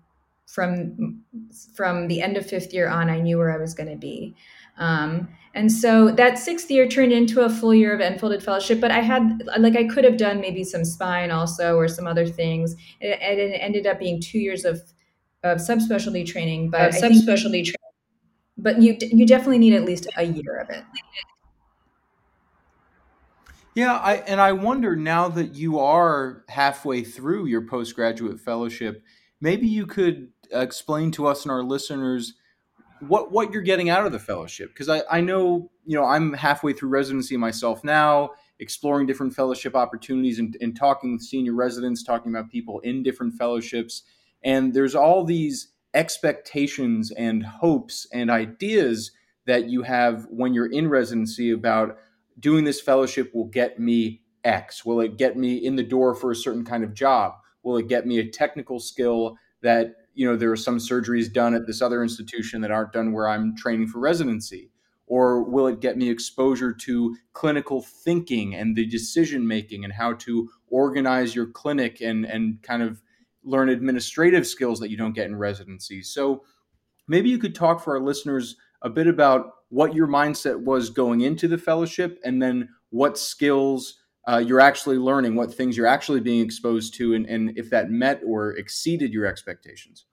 from 0.46 1.22
from 1.76 2.08
the 2.08 2.22
end 2.22 2.38
of 2.38 2.46
fifth 2.46 2.74
year 2.74 2.88
on, 2.88 3.10
I 3.10 3.20
knew 3.20 3.38
where 3.38 3.52
I 3.52 3.58
was 3.58 3.74
going 3.74 3.90
to 3.90 3.98
be. 3.98 4.36
Um, 4.78 5.28
and 5.54 5.72
so 5.72 6.12
that 6.12 6.38
sixth 6.38 6.70
year 6.70 6.88
turned 6.88 7.12
into 7.12 7.42
a 7.42 7.50
full 7.50 7.74
year 7.74 7.94
of 7.94 8.00
enfolded 8.00 8.44
fellowship, 8.44 8.80
but 8.80 8.92
I 8.92 9.00
had 9.00 9.42
like 9.58 9.76
I 9.76 9.86
could 9.86 10.04
have 10.04 10.18
done 10.18 10.40
maybe 10.40 10.64
some 10.64 10.86
spine 10.86 11.32
also 11.32 11.76
or 11.78 11.88
some 11.88 12.06
other 12.06 12.28
things. 12.28 12.76
It, 13.02 13.20
it 13.22 13.60
ended 13.60 13.88
up 13.88 13.98
being 13.98 14.22
two 14.22 14.38
years 14.38 14.66
of 14.66 14.82
of 15.44 15.58
subspecialty 15.58 16.28
training, 16.28 16.70
but 16.70 16.92
subspecialty 16.92 17.64
training. 17.64 17.74
But 18.58 18.82
you 18.82 18.98
you 19.02 19.26
definitely 19.26 19.58
need 19.58 19.74
at 19.74 19.84
least 19.84 20.08
a 20.16 20.24
year 20.24 20.58
of 20.60 20.70
it. 20.70 20.84
Yeah, 23.74 23.96
I 23.96 24.16
and 24.28 24.40
I 24.40 24.52
wonder 24.52 24.96
now 24.96 25.28
that 25.30 25.56
you 25.56 25.80
are 25.80 26.44
halfway 26.50 27.04
through 27.04 27.46
your 27.46 27.62
postgraduate 27.62 28.40
fellowship, 28.40 29.04
maybe 29.42 29.68
you 29.68 29.86
could 29.86 30.30
explain 30.52 31.12
to 31.12 31.28
us 31.28 31.44
and 31.44 31.52
our 31.52 31.64
listeners 31.64 32.36
what 33.02 33.32
what 33.32 33.52
you're 33.52 33.62
getting 33.62 33.90
out 33.90 34.06
of 34.06 34.12
the 34.12 34.20
fellowship. 34.20 34.70
Because 34.74 34.90
I, 34.90 35.04
I 35.10 35.22
know 35.22 35.72
you 35.86 35.98
know 35.98 36.06
i'm 36.06 36.34
halfway 36.34 36.74
through 36.74 36.90
residency 36.90 37.38
myself 37.38 37.84
now 37.84 38.32
exploring 38.60 39.06
different 39.06 39.34
fellowship 39.34 39.76
opportunities 39.76 40.40
and, 40.40 40.58
and 40.62 40.76
talking 40.76 41.14
with 41.14 41.22
senior 41.22 41.54
residents 41.54 42.04
talking 42.04 42.32
about 42.32 42.50
people 42.50 42.80
in 42.80 43.04
different 43.04 43.34
fellowships. 43.34 44.04
And 44.44 44.74
there's 44.74 44.96
all 44.96 45.24
these 45.24 45.70
expectations 45.94 47.12
and 47.12 47.44
hopes 47.44 48.08
and 48.14 48.30
ideas 48.30 49.12
that 49.46 49.70
you 49.70 49.84
have 49.84 50.28
when 50.30 50.54
you're 50.54 50.72
in 50.72 50.90
residency 50.90 51.52
about 51.52 51.98
doing 52.40 52.64
this 52.64 52.82
fellowship 52.82 53.34
will 53.34 53.46
get 53.46 53.80
me 53.80 54.22
x. 54.44 54.86
Will 54.86 55.02
it 55.02 55.18
get 55.18 55.38
me 55.38 55.56
in 55.56 55.76
the 55.76 55.84
door 55.84 56.14
for 56.14 56.32
a 56.32 56.36
certain 56.36 56.66
kind 56.66 56.84
of 56.84 56.94
job? 56.94 57.34
Will 57.64 57.78
it 57.78 57.88
get 57.88 58.06
me 58.06 58.20
a 58.20 58.30
technical 58.30 58.80
skill 58.80 59.38
that 59.62 59.96
you 60.18 60.28
know 60.28 60.36
there 60.36 60.52
are 60.52 60.58
some 60.58 60.80
surgeries 60.80 61.32
done 61.32 61.54
at 61.54 61.68
this 61.68 61.82
other 61.82 62.02
institution 62.02 62.62
that 62.62 62.72
aren't 62.72 62.92
done 62.92 63.14
where 63.14 63.30
i'm 63.30 63.56
training 63.56 63.88
for 63.88 64.00
residency? 64.00 64.72
Or 65.10 65.42
will 65.42 65.68
it 65.68 65.80
get 65.80 65.96
me 65.96 66.10
exposure 66.10 66.74
to 66.74 67.16
clinical 67.32 67.82
thinking 67.82 68.54
and 68.54 68.76
the 68.76 68.86
decision 68.86 69.48
making 69.48 69.86
and 69.86 69.94
how 69.94 70.14
to 70.14 70.50
organize 70.68 71.34
your 71.34 71.46
clinic 71.46 72.02
and 72.02 72.26
and 72.26 72.62
kind 72.64 72.82
of 72.82 73.02
learn 73.44 73.70
administrative 73.70 74.46
skills 74.46 74.80
that 74.80 74.90
you 74.90 74.98
don't 74.98 75.14
get 75.14 75.28
in 75.28 75.38
residency? 75.38 76.02
So 76.02 76.44
maybe 77.08 77.30
you 77.30 77.38
could 77.38 77.56
talk 77.56 77.82
for 77.82 77.96
our 77.96 78.04
listeners 78.04 78.58
a 78.82 78.90
bit 78.90 79.08
about 79.08 79.52
what 79.70 79.94
your 79.94 80.08
mindset 80.08 80.64
was 80.64 80.90
going 80.90 81.22
into 81.22 81.48
the 81.48 81.58
fellowship 81.58 82.20
and 82.24 82.42
then 82.42 82.70
what 82.90 83.18
skills 83.18 84.00
uh, 84.28 84.44
you're 84.46 84.60
actually 84.60 84.98
learning, 84.98 85.36
what 85.36 85.54
things 85.54 85.78
you're 85.78 85.88
actually 85.88 86.20
being 86.20 86.44
exposed 86.44 86.94
to, 86.96 87.14
and, 87.14 87.26
and 87.28 87.58
if 87.58 87.70
that 87.70 87.90
met 87.90 88.22
or 88.26 88.52
exceeded 88.58 89.14
your 89.14 89.26
expectations. 89.26 90.06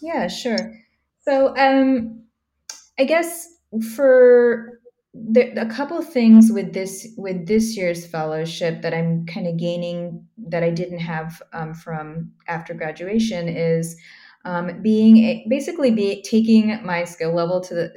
Yeah, 0.00 0.28
sure. 0.28 0.74
So, 1.20 1.54
um, 1.56 2.22
I 2.98 3.04
guess 3.04 3.46
for 3.94 4.80
the, 5.14 5.50
a 5.60 5.66
couple 5.66 6.00
things 6.02 6.50
with 6.52 6.72
this 6.72 7.08
with 7.16 7.46
this 7.46 7.76
year's 7.76 8.06
fellowship 8.06 8.82
that 8.82 8.94
I'm 8.94 9.26
kind 9.26 9.46
of 9.46 9.56
gaining 9.56 10.26
that 10.48 10.62
I 10.62 10.70
didn't 10.70 11.00
have 11.00 11.42
um, 11.52 11.74
from 11.74 12.32
after 12.46 12.74
graduation 12.74 13.48
is 13.48 13.96
um, 14.44 14.80
being 14.82 15.18
a, 15.18 15.46
basically 15.48 15.90
be 15.90 16.22
taking 16.22 16.84
my 16.84 17.04
skill 17.04 17.34
level 17.34 17.60
to 17.62 17.74
the 17.74 17.92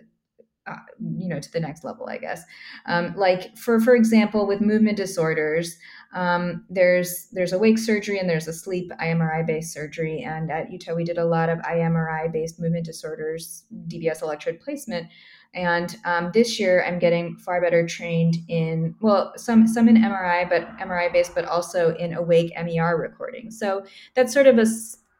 uh, 0.67 0.75
you 0.99 1.27
know 1.27 1.39
to 1.39 1.51
the 1.51 1.59
next 1.59 1.83
level 1.83 2.07
i 2.09 2.17
guess. 2.17 2.43
Um, 2.85 3.13
like 3.15 3.57
for 3.57 3.79
for 3.79 3.95
example 3.95 4.45
with 4.47 4.61
movement 4.61 4.97
disorders 4.97 5.77
um, 6.13 6.65
there's 6.69 7.27
there's 7.31 7.53
awake 7.53 7.77
surgery 7.77 8.19
and 8.19 8.29
there's 8.29 8.47
a 8.47 8.53
sleep 8.53 8.91
imri 9.01 9.43
based 9.45 9.73
surgery. 9.73 10.23
And 10.23 10.51
at 10.51 10.71
utah 10.71 10.93
we 10.93 11.03
did 11.03 11.17
a 11.17 11.25
lot 11.25 11.49
of 11.49 11.59
imri 11.65 12.29
based 12.31 12.59
movement 12.59 12.85
disorders 12.85 13.63
dbs 13.87 14.21
electrode 14.21 14.59
placement. 14.59 15.07
And 15.53 15.95
um, 16.05 16.31
this 16.33 16.59
year 16.59 16.83
i'm 16.85 16.99
getting 16.99 17.37
far 17.37 17.61
better 17.61 17.85
trained 17.87 18.37
in 18.47 18.95
well 19.01 19.33
some 19.37 19.67
some 19.67 19.87
in 19.87 19.97
mri 19.97 20.49
but 20.49 20.67
mri 20.79 21.11
based 21.13 21.33
but 21.33 21.45
also 21.45 21.95
in 21.95 22.13
awake 22.13 22.51
mer 22.55 22.97
recording. 22.97 23.51
So 23.51 23.83
that's 24.15 24.33
sort 24.33 24.47
of 24.47 24.57
a 24.57 24.65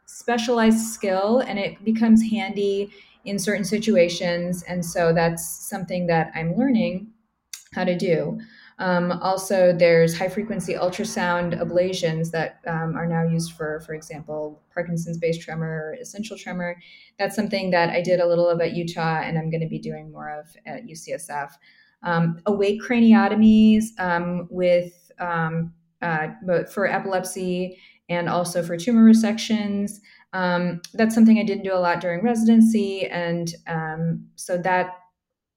specialized 0.06 0.86
skill 0.88 1.40
and 1.40 1.58
it 1.58 1.84
becomes 1.86 2.22
handy 2.30 2.92
in 3.26 3.40
certain 3.40 3.64
situations. 3.64 4.64
And 4.64 4.86
so 4.86 5.14
that's 5.14 5.68
something 5.70 6.08
that 6.08 6.32
I'm 6.36 6.56
learning 6.56 7.12
how 7.74 7.84
to 7.84 7.98
do. 7.98 8.40
Um, 8.80 9.12
also, 9.12 9.74
there's 9.78 10.18
high 10.18 10.28
frequency 10.28 10.74
ultrasound 10.74 11.60
ablations 11.62 12.32
that 12.32 12.62
um, 12.66 12.96
are 12.96 13.06
now 13.06 13.24
used 13.24 13.52
for, 13.52 13.80
for 13.82 13.94
example, 13.94 14.64
Parkinson's 14.74 15.20
based 15.20 15.42
tremor 15.42 15.68
or 15.68 15.98
essential 16.02 16.36
tremor. 16.36 16.76
That's 17.20 17.36
something 17.36 17.70
that 17.72 17.92
I 17.92 18.02
did 18.02 18.20
a 18.20 18.28
little 18.28 18.50
of 18.50 18.60
at 18.60 18.74
Utah 18.74 19.22
and 19.22 19.38
I'm 19.38 19.52
going 19.52 19.62
to 19.62 19.68
be 19.68 19.78
doing 19.78 20.12
more 20.12 20.32
of 20.32 20.48
at 20.66 20.86
UCSF. 20.86 21.52
Um, 22.02 22.42
awake 22.48 22.82
craniotomies 22.82 23.84
um, 24.00 24.48
with 24.50 25.12
um, 25.20 25.74
uh, 26.02 26.30
for 26.74 26.88
epilepsy 26.88 27.78
and 28.10 28.28
also 28.28 28.64
for 28.64 28.78
tumor 28.78 29.08
resections. 29.08 30.00
Um, 30.34 30.82
that's 30.94 31.14
something 31.16 31.38
I 31.40 31.44
didn't 31.44 31.64
do 31.64 31.74
a 31.74 31.80
lot 31.80 32.02
during 32.02 32.24
residency. 32.24 33.08
And 33.08 33.54
um, 33.68 34.28
so 34.36 34.58
that 34.60 34.98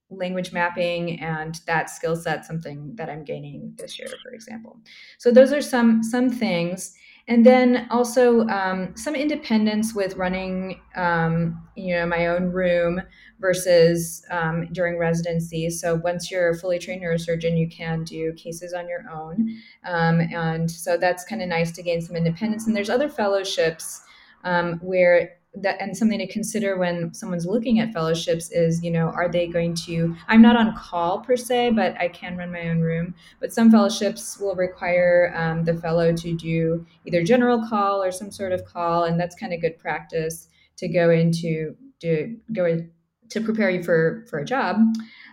language 0.09 0.51
mapping 0.53 1.19
and 1.19 1.59
that 1.65 1.89
skill 1.89 2.15
set 2.15 2.45
something 2.45 2.95
that 2.95 3.09
I'm 3.09 3.23
gaining 3.23 3.73
this 3.77 3.97
year, 3.97 4.07
for 4.21 4.33
example. 4.33 4.79
So 5.17 5.31
those 5.31 5.51
are 5.51 5.61
some 5.61 6.03
some 6.03 6.29
things. 6.29 6.93
And 7.27 7.43
then 7.43 7.87
also 7.89 8.41
um, 8.49 8.95
some 8.95 9.15
independence 9.15 9.95
with 9.95 10.15
running, 10.15 10.79
um, 10.95 11.59
you 11.75 11.95
know, 11.95 12.05
my 12.05 12.27
own 12.27 12.51
room 12.51 13.01
versus 13.39 14.23
um, 14.29 14.67
during 14.73 14.99
residency. 14.99 15.71
So 15.71 15.95
once 15.95 16.29
you're 16.29 16.51
a 16.51 16.55
fully 16.55 16.77
trained 16.77 17.01
neurosurgeon, 17.01 17.57
you 17.57 17.67
can 17.67 18.03
do 18.03 18.31
cases 18.33 18.73
on 18.73 18.87
your 18.87 19.09
own, 19.11 19.57
um, 19.85 20.21
and 20.21 20.69
so 20.69 20.97
that's 20.97 21.25
kind 21.25 21.41
of 21.41 21.47
nice 21.47 21.71
to 21.71 21.81
gain 21.81 21.99
some 21.99 22.15
independence. 22.15 22.67
And 22.67 22.75
there's 22.75 22.91
other 22.91 23.09
fellowships 23.09 24.01
um, 24.45 24.79
where 24.79 25.37
that 25.57 25.79
and 25.79 25.95
something 25.95 26.19
to 26.19 26.27
consider 26.27 26.77
when 26.77 27.13
someone's 27.13 27.45
looking 27.45 27.79
at 27.79 27.93
fellowships 27.93 28.51
is 28.51 28.83
you 28.83 28.91
know 28.91 29.07
are 29.07 29.29
they 29.29 29.47
going 29.47 29.73
to 29.73 30.13
i'm 30.27 30.41
not 30.41 30.57
on 30.57 30.75
call 30.75 31.19
per 31.19 31.37
se 31.37 31.69
but 31.71 31.95
i 31.97 32.09
can 32.09 32.35
run 32.35 32.51
my 32.51 32.67
own 32.67 32.81
room 32.81 33.15
but 33.39 33.53
some 33.53 33.71
fellowships 33.71 34.37
will 34.37 34.55
require 34.55 35.33
um, 35.33 35.63
the 35.63 35.73
fellow 35.73 36.13
to 36.13 36.35
do 36.35 36.85
either 37.05 37.23
general 37.23 37.65
call 37.69 38.03
or 38.03 38.11
some 38.11 38.31
sort 38.31 38.51
of 38.51 38.65
call 38.65 39.05
and 39.05 39.17
that's 39.17 39.33
kind 39.35 39.53
of 39.53 39.61
good 39.61 39.77
practice 39.77 40.49
to 40.77 40.89
go 40.89 41.09
into 41.09 41.75
to 42.01 42.35
go 42.53 42.65
in, 42.65 42.91
to 43.29 43.41
prepare 43.41 43.69
you 43.69 43.83
for 43.83 44.25
for 44.29 44.39
a 44.39 44.45
job. 44.45 44.77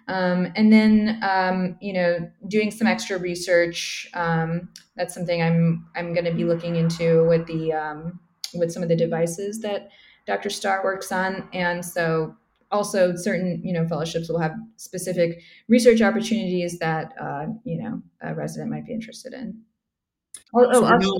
Um, 0.08 0.52
and 0.56 0.72
then 0.72 1.20
um, 1.22 1.76
you 1.80 1.92
know 1.92 2.30
doing 2.48 2.70
some 2.70 2.86
extra 2.86 3.18
research 3.18 4.08
um, 4.14 4.68
that's 4.96 5.14
something 5.14 5.40
i'm 5.40 5.86
i'm 5.94 6.12
going 6.12 6.24
to 6.24 6.34
be 6.34 6.44
looking 6.44 6.76
into 6.76 7.26
with 7.28 7.46
the 7.46 7.72
um, 7.72 8.18
with 8.60 8.72
some 8.72 8.82
of 8.82 8.88
the 8.88 8.96
devices 8.96 9.60
that 9.60 9.90
Dr. 10.26 10.50
Starr 10.50 10.82
works 10.84 11.10
on. 11.12 11.48
And 11.52 11.84
so 11.84 12.36
also 12.70 13.14
certain, 13.14 13.60
you 13.62 13.72
know, 13.72 13.86
fellowships 13.86 14.28
will 14.28 14.38
have 14.38 14.54
specific 14.76 15.42
research 15.68 16.00
opportunities 16.00 16.78
that, 16.78 17.12
uh, 17.20 17.46
you 17.64 17.82
know, 17.82 18.02
a 18.22 18.34
resident 18.34 18.70
might 18.70 18.86
be 18.86 18.94
interested 18.94 19.32
in. 19.34 19.60
Oh, 20.54 20.66
oh 20.72 20.84
also, 20.84 21.10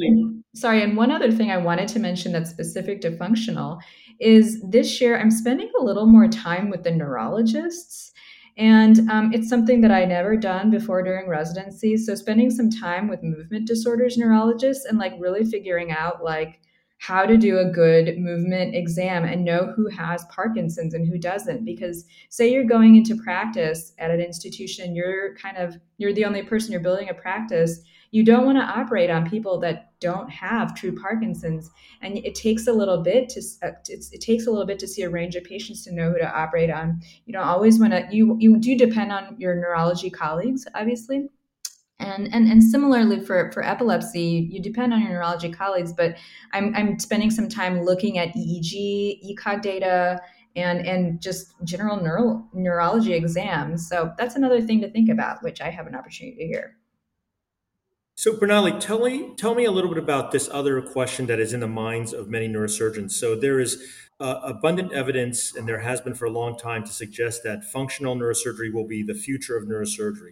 sorry. 0.55 0.83
And 0.83 0.97
one 0.97 1.11
other 1.11 1.31
thing 1.31 1.51
I 1.51 1.59
wanted 1.59 1.89
to 1.89 1.99
mention 1.99 2.33
that's 2.33 2.51
specific 2.51 3.01
to 3.03 3.17
functional 3.17 3.79
is 4.21 4.63
this 4.63 5.01
year 5.01 5.19
I'm 5.19 5.31
spending 5.31 5.71
a 5.79 5.83
little 5.83 6.07
more 6.07 6.29
time 6.29 6.71
with 6.71 6.85
the 6.85 6.91
neurologists. 6.91 8.13
And 8.59 9.11
um, 9.11 9.33
it's 9.33 9.49
something 9.49 9.81
that 9.81 9.91
I 9.91 10.05
never 10.05 10.37
done 10.37 10.71
before 10.71 11.03
during 11.03 11.29
residency. 11.29 11.97
So 11.97 12.15
spending 12.15 12.51
some 12.51 12.71
time 12.71 13.09
with 13.09 13.23
movement 13.23 13.67
disorders 13.67 14.19
neurologists 14.19 14.85
and 14.85 14.99
like 14.99 15.15
really 15.19 15.45
figuring 15.45 15.91
out 15.91 16.23
like 16.23 16.61
how 17.03 17.27
to 17.27 17.37
do 17.37 17.59
a 17.59 17.65
good 17.65 18.17
movement 18.17 18.77
exam 18.77 19.25
and 19.25 19.45
know 19.45 19.73
who 19.75 19.89
has 19.89 20.25
Parkinson's 20.27 20.95
and 20.95 21.05
who 21.05 21.19
doesn't. 21.19 21.65
Because 21.65 22.05
say 22.29 22.53
you're 22.53 22.63
going 22.63 22.95
into 22.95 23.21
practice 23.21 23.93
at 23.99 24.13
an 24.13 24.21
institution, 24.21 24.95
you're 24.95 25.35
kind 25.35 25.57
of 25.57 25.77
you're 25.99 26.13
the 26.13 26.25
only 26.25 26.45
person 26.45 26.71
you're 26.71 26.81
building 26.81 27.09
a 27.09 27.15
practice. 27.15 27.81
You 28.13 28.23
don't 28.23 28.47
want 28.47 28.59
to 28.59 28.63
operate 28.63 29.11
on 29.11 29.29
people 29.29 29.59
that 29.61 29.99
don't 29.99 30.31
have 30.31 30.77
true 30.77 30.95
Parkinson's, 30.95 31.71
and 32.03 32.19
it 32.19 32.37
takes 32.37 32.69
a 32.69 32.73
little 32.73 33.03
bit 33.03 33.29
to 33.31 33.43
uh, 33.65 33.71
it 33.89 34.21
takes 34.21 34.47
a 34.47 34.51
little 34.53 34.67
bit 34.67 34.79
to 34.79 34.87
see 34.87 35.03
a 35.03 35.11
range 35.11 35.35
of 35.35 35.43
patients 35.43 35.83
to 35.85 35.93
know 35.93 36.13
who 36.13 36.19
to 36.19 36.39
operate 36.39 36.71
on. 36.71 37.01
You 37.27 37.33
don't 37.33 37.43
always 37.43 37.81
want 37.81 37.95
to. 37.95 38.07
You 38.13 38.37
you 38.39 38.59
do 38.59 38.79
depend 38.79 39.11
on 39.11 39.35
your 39.39 39.57
neurology 39.57 40.09
colleagues, 40.09 40.67
obviously 40.73 41.29
and, 42.03 42.33
and, 42.35 42.49
and 42.49 42.63
similarly 42.63 43.21
for, 43.21 43.51
for 43.53 43.65
epilepsy, 43.65 44.49
you 44.51 44.61
depend 44.61 44.93
on 44.93 45.01
your 45.01 45.11
neurology 45.11 45.51
colleagues, 45.51 45.93
but 45.93 46.17
I'm, 46.53 46.75
I'm 46.75 46.99
spending 46.99 47.31
some 47.31 47.49
time 47.49 47.85
looking 47.85 48.19
at 48.19 48.35
EEG, 48.35 49.37
ECOG 49.37 49.63
data, 49.63 50.21
and, 50.57 50.87
and 50.87 51.21
just 51.21 51.55
general 51.65 51.97
neural, 51.97 52.47
neurology 52.53 53.15
exams. 53.15 53.89
So 53.89 54.13
that's 54.19 54.37
another 54.37 54.61
thing 54.61 54.81
to 54.83 54.91
think 54.91 55.09
about, 55.09 55.43
which 55.43 55.61
I 55.61 55.71
have 55.71 55.87
an 55.87 55.95
opportunity 55.95 56.37
to 56.37 56.47
hear. 56.47 56.77
So, 58.15 58.35
Pranali, 58.35 58.79
tell 58.79 59.01
me, 59.01 59.35
tell 59.37 59.55
me 59.55 59.65
a 59.65 59.71
little 59.71 59.89
bit 59.89 59.99
about 59.99 60.33
this 60.33 60.49
other 60.53 60.83
question 60.83 61.27
that 61.27 61.41
is 61.41 61.55
in 61.55 61.61
the 61.61 61.67
minds 61.67 62.13
of 62.13 62.29
many 62.29 62.47
neurosurgeons. 62.47 63.13
So, 63.13 63.35
there 63.35 63.59
is 63.59 63.83
uh, 64.21 64.41
abundant 64.45 64.93
evidence, 64.93 65.57
and 65.57 65.67
there 65.67 65.81
has 65.81 66.03
been 66.03 66.15
for 66.15 66.27
a 66.27 66.31
long 66.31 66.59
time, 66.59 66.85
to 66.85 66.93
suggest 66.93 67.43
that 67.45 67.65
functional 67.65 68.15
neurosurgery 68.15 68.73
will 68.73 68.87
be 68.87 69.03
the 69.03 69.15
future 69.15 69.57
of 69.57 69.65
neurosurgery. 69.65 70.31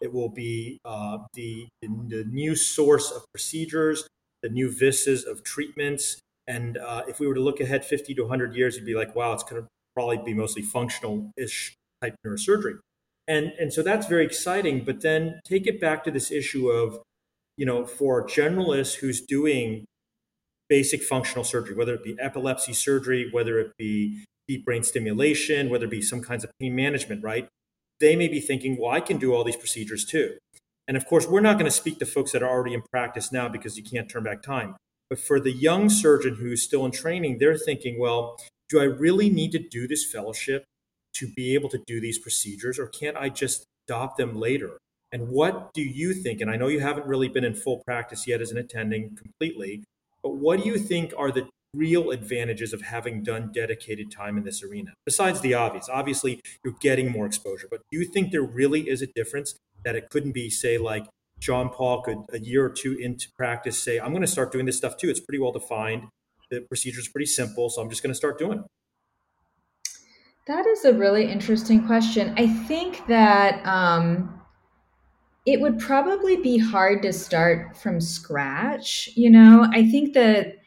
It 0.00 0.12
will 0.12 0.28
be 0.28 0.78
uh, 0.84 1.18
the, 1.34 1.66
the 1.82 2.24
new 2.30 2.54
source 2.54 3.10
of 3.10 3.24
procedures, 3.32 4.06
the 4.42 4.48
new 4.48 4.70
vistas 4.70 5.24
of 5.24 5.42
treatments. 5.42 6.18
And 6.46 6.78
uh, 6.78 7.02
if 7.08 7.20
we 7.20 7.26
were 7.26 7.34
to 7.34 7.40
look 7.40 7.60
ahead 7.60 7.84
50 7.84 8.14
to 8.14 8.22
100 8.22 8.54
years, 8.54 8.76
you'd 8.76 8.86
be 8.86 8.94
like, 8.94 9.14
wow, 9.14 9.32
it's 9.32 9.42
going 9.42 9.62
to 9.62 9.68
probably 9.94 10.18
be 10.18 10.34
mostly 10.34 10.62
functional 10.62 11.30
ish 11.36 11.74
type 12.02 12.14
neurosurgery. 12.26 12.78
And, 13.26 13.52
and 13.60 13.72
so 13.72 13.82
that's 13.82 14.06
very 14.06 14.24
exciting. 14.24 14.84
But 14.84 15.02
then 15.02 15.40
take 15.44 15.66
it 15.66 15.80
back 15.80 16.04
to 16.04 16.10
this 16.10 16.30
issue 16.30 16.70
of, 16.70 17.00
you 17.56 17.66
know, 17.66 17.84
for 17.84 18.20
a 18.20 18.24
generalist 18.24 18.96
who's 18.96 19.20
doing 19.20 19.84
basic 20.68 21.02
functional 21.02 21.44
surgery, 21.44 21.74
whether 21.74 21.94
it 21.94 22.04
be 22.04 22.16
epilepsy 22.20 22.72
surgery, 22.72 23.28
whether 23.30 23.58
it 23.58 23.72
be 23.76 24.24
deep 24.46 24.64
brain 24.64 24.82
stimulation, 24.82 25.68
whether 25.68 25.84
it 25.84 25.90
be 25.90 26.02
some 26.02 26.22
kinds 26.22 26.44
of 26.44 26.50
pain 26.60 26.74
management, 26.74 27.22
right? 27.22 27.48
They 28.00 28.16
may 28.16 28.28
be 28.28 28.40
thinking, 28.40 28.76
well, 28.78 28.90
I 28.90 29.00
can 29.00 29.18
do 29.18 29.34
all 29.34 29.44
these 29.44 29.56
procedures 29.56 30.04
too. 30.04 30.36
And 30.86 30.96
of 30.96 31.04
course, 31.06 31.26
we're 31.26 31.40
not 31.40 31.54
going 31.54 31.66
to 31.66 31.70
speak 31.70 31.98
to 31.98 32.06
folks 32.06 32.32
that 32.32 32.42
are 32.42 32.48
already 32.48 32.74
in 32.74 32.82
practice 32.90 33.30
now 33.30 33.48
because 33.48 33.76
you 33.76 33.84
can't 33.84 34.08
turn 34.08 34.24
back 34.24 34.42
time. 34.42 34.76
But 35.10 35.18
for 35.18 35.40
the 35.40 35.52
young 35.52 35.88
surgeon 35.88 36.36
who's 36.36 36.62
still 36.62 36.84
in 36.84 36.92
training, 36.92 37.38
they're 37.38 37.58
thinking, 37.58 37.98
well, 37.98 38.38
do 38.68 38.80
I 38.80 38.84
really 38.84 39.30
need 39.30 39.52
to 39.52 39.58
do 39.58 39.86
this 39.86 40.10
fellowship 40.10 40.64
to 41.14 41.26
be 41.26 41.54
able 41.54 41.68
to 41.70 41.82
do 41.86 42.00
these 42.00 42.18
procedures, 42.18 42.78
or 42.78 42.86
can't 42.86 43.16
I 43.16 43.28
just 43.28 43.64
adopt 43.86 44.18
them 44.18 44.38
later? 44.38 44.78
And 45.10 45.28
what 45.28 45.72
do 45.72 45.82
you 45.82 46.12
think? 46.12 46.40
And 46.40 46.50
I 46.50 46.56
know 46.56 46.68
you 46.68 46.80
haven't 46.80 47.06
really 47.06 47.28
been 47.28 47.44
in 47.44 47.54
full 47.54 47.82
practice 47.86 48.26
yet 48.26 48.42
as 48.42 48.50
an 48.50 48.58
attending 48.58 49.16
completely, 49.16 49.84
but 50.22 50.36
what 50.36 50.62
do 50.62 50.68
you 50.68 50.78
think 50.78 51.14
are 51.16 51.30
the 51.30 51.48
real 51.74 52.10
advantages 52.10 52.72
of 52.72 52.82
having 52.82 53.22
done 53.22 53.50
dedicated 53.52 54.10
time 54.10 54.38
in 54.38 54.44
this 54.44 54.62
arena 54.62 54.92
besides 55.04 55.40
the 55.40 55.52
obvious. 55.52 55.88
Obviously 55.88 56.40
you're 56.64 56.74
getting 56.80 57.10
more 57.10 57.26
exposure 57.26 57.66
but 57.70 57.80
do 57.90 57.98
you 57.98 58.06
think 58.06 58.32
there 58.32 58.42
really 58.42 58.88
is 58.88 59.02
a 59.02 59.06
difference 59.06 59.54
that 59.84 59.94
it 59.94 60.08
couldn't 60.10 60.32
be 60.32 60.48
say 60.48 60.78
like 60.78 61.06
john 61.38 61.68
paul 61.68 62.02
could 62.02 62.18
a 62.32 62.40
year 62.40 62.64
or 62.64 62.70
two 62.70 62.96
into 62.98 63.28
practice 63.36 63.80
say 63.80 63.98
i'm 63.98 64.10
going 64.10 64.22
to 64.22 64.26
start 64.26 64.50
doing 64.50 64.66
this 64.66 64.76
stuff 64.76 64.96
too. 64.96 65.08
It's 65.08 65.20
pretty 65.20 65.38
well 65.38 65.52
defined. 65.52 66.04
The 66.50 66.62
procedure 66.62 67.00
is 67.00 67.08
pretty 67.08 67.26
simple 67.26 67.68
so 67.68 67.82
i'm 67.82 67.90
just 67.90 68.02
going 68.02 68.12
to 68.12 68.16
start 68.16 68.38
doing 68.38 68.60
it. 68.60 68.64
That 70.46 70.66
is 70.66 70.86
a 70.86 70.94
really 70.94 71.30
interesting 71.30 71.86
question. 71.86 72.32
I 72.38 72.46
think 72.46 73.06
that 73.06 73.60
um, 73.66 74.40
it 75.44 75.60
would 75.60 75.78
probably 75.78 76.36
be 76.36 76.56
hard 76.56 77.02
to 77.02 77.12
start 77.12 77.76
from 77.76 78.00
scratch 78.00 79.10
you 79.14 79.28
know? 79.28 79.68
I 79.70 79.86
think 79.90 80.14
that 80.14 80.57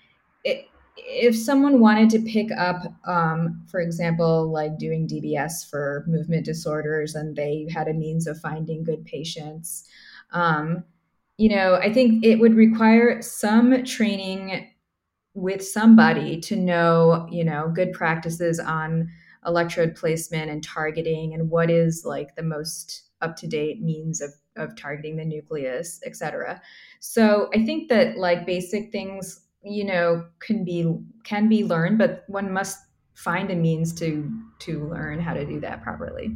if 0.98 1.36
someone 1.36 1.80
wanted 1.80 2.10
to 2.12 2.20
pick 2.20 2.52
up, 2.52 2.84
um, 3.06 3.64
for 3.70 3.80
example, 3.80 4.52
like 4.52 4.78
doing 4.78 5.08
DBS 5.08 5.70
for 5.70 6.04
movement 6.08 6.46
disorders 6.46 7.16
and 7.16 7.36
they 7.36 7.68
had 7.74 7.88
a 7.88 7.94
means 7.94 8.28
of 8.28 8.40
finding 8.40 8.84
good 8.84 9.06
patients, 9.06 9.88
um, 10.32 10.84
you 11.38 11.50
know, 11.50 11.76
I 11.76 11.92
think 11.92 12.26
it 12.26 12.40
would 12.40 12.56
require 12.56 13.22
some 13.22 13.84
training 13.84 14.70
with 15.34 15.66
somebody 15.66 16.40
to 16.42 16.56
know, 16.56 17.28
you 17.32 17.44
know, 17.44 17.72
good 17.74 17.94
practices 17.94 18.60
on 18.60 19.10
electrode 19.46 19.96
placement 19.96 20.52
and 20.52 20.64
targeting 20.64 21.34
and 21.34 21.50
what 21.50 21.72
is 21.72 22.04
like 22.06 22.36
the 22.36 22.44
most 22.44 23.10
up 23.22 23.36
to 23.38 23.48
date 23.48 23.82
means 23.82 24.22
of, 24.22 24.32
of 24.56 24.76
targeting 24.76 25.16
the 25.16 25.26
nucleus, 25.26 26.00
et 26.06 26.16
cetera. 26.16 26.62
So 27.00 27.50
I 27.56 27.66
think 27.66 27.90
that 27.90 28.18
like 28.18 28.46
basic 28.46 28.92
things 28.92 29.42
you 29.64 29.84
know 29.84 30.26
can 30.40 30.64
be 30.64 30.94
can 31.24 31.48
be 31.48 31.64
learned 31.64 31.98
but 31.98 32.24
one 32.28 32.52
must 32.52 32.80
find 33.14 33.52
a 33.52 33.56
means 33.56 33.94
to 33.94 34.30
to 34.60 34.88
learn 34.88 35.20
how 35.20 35.34
to 35.34 35.46
do 35.46 35.60
that 35.60 35.82
properly. 35.82 36.36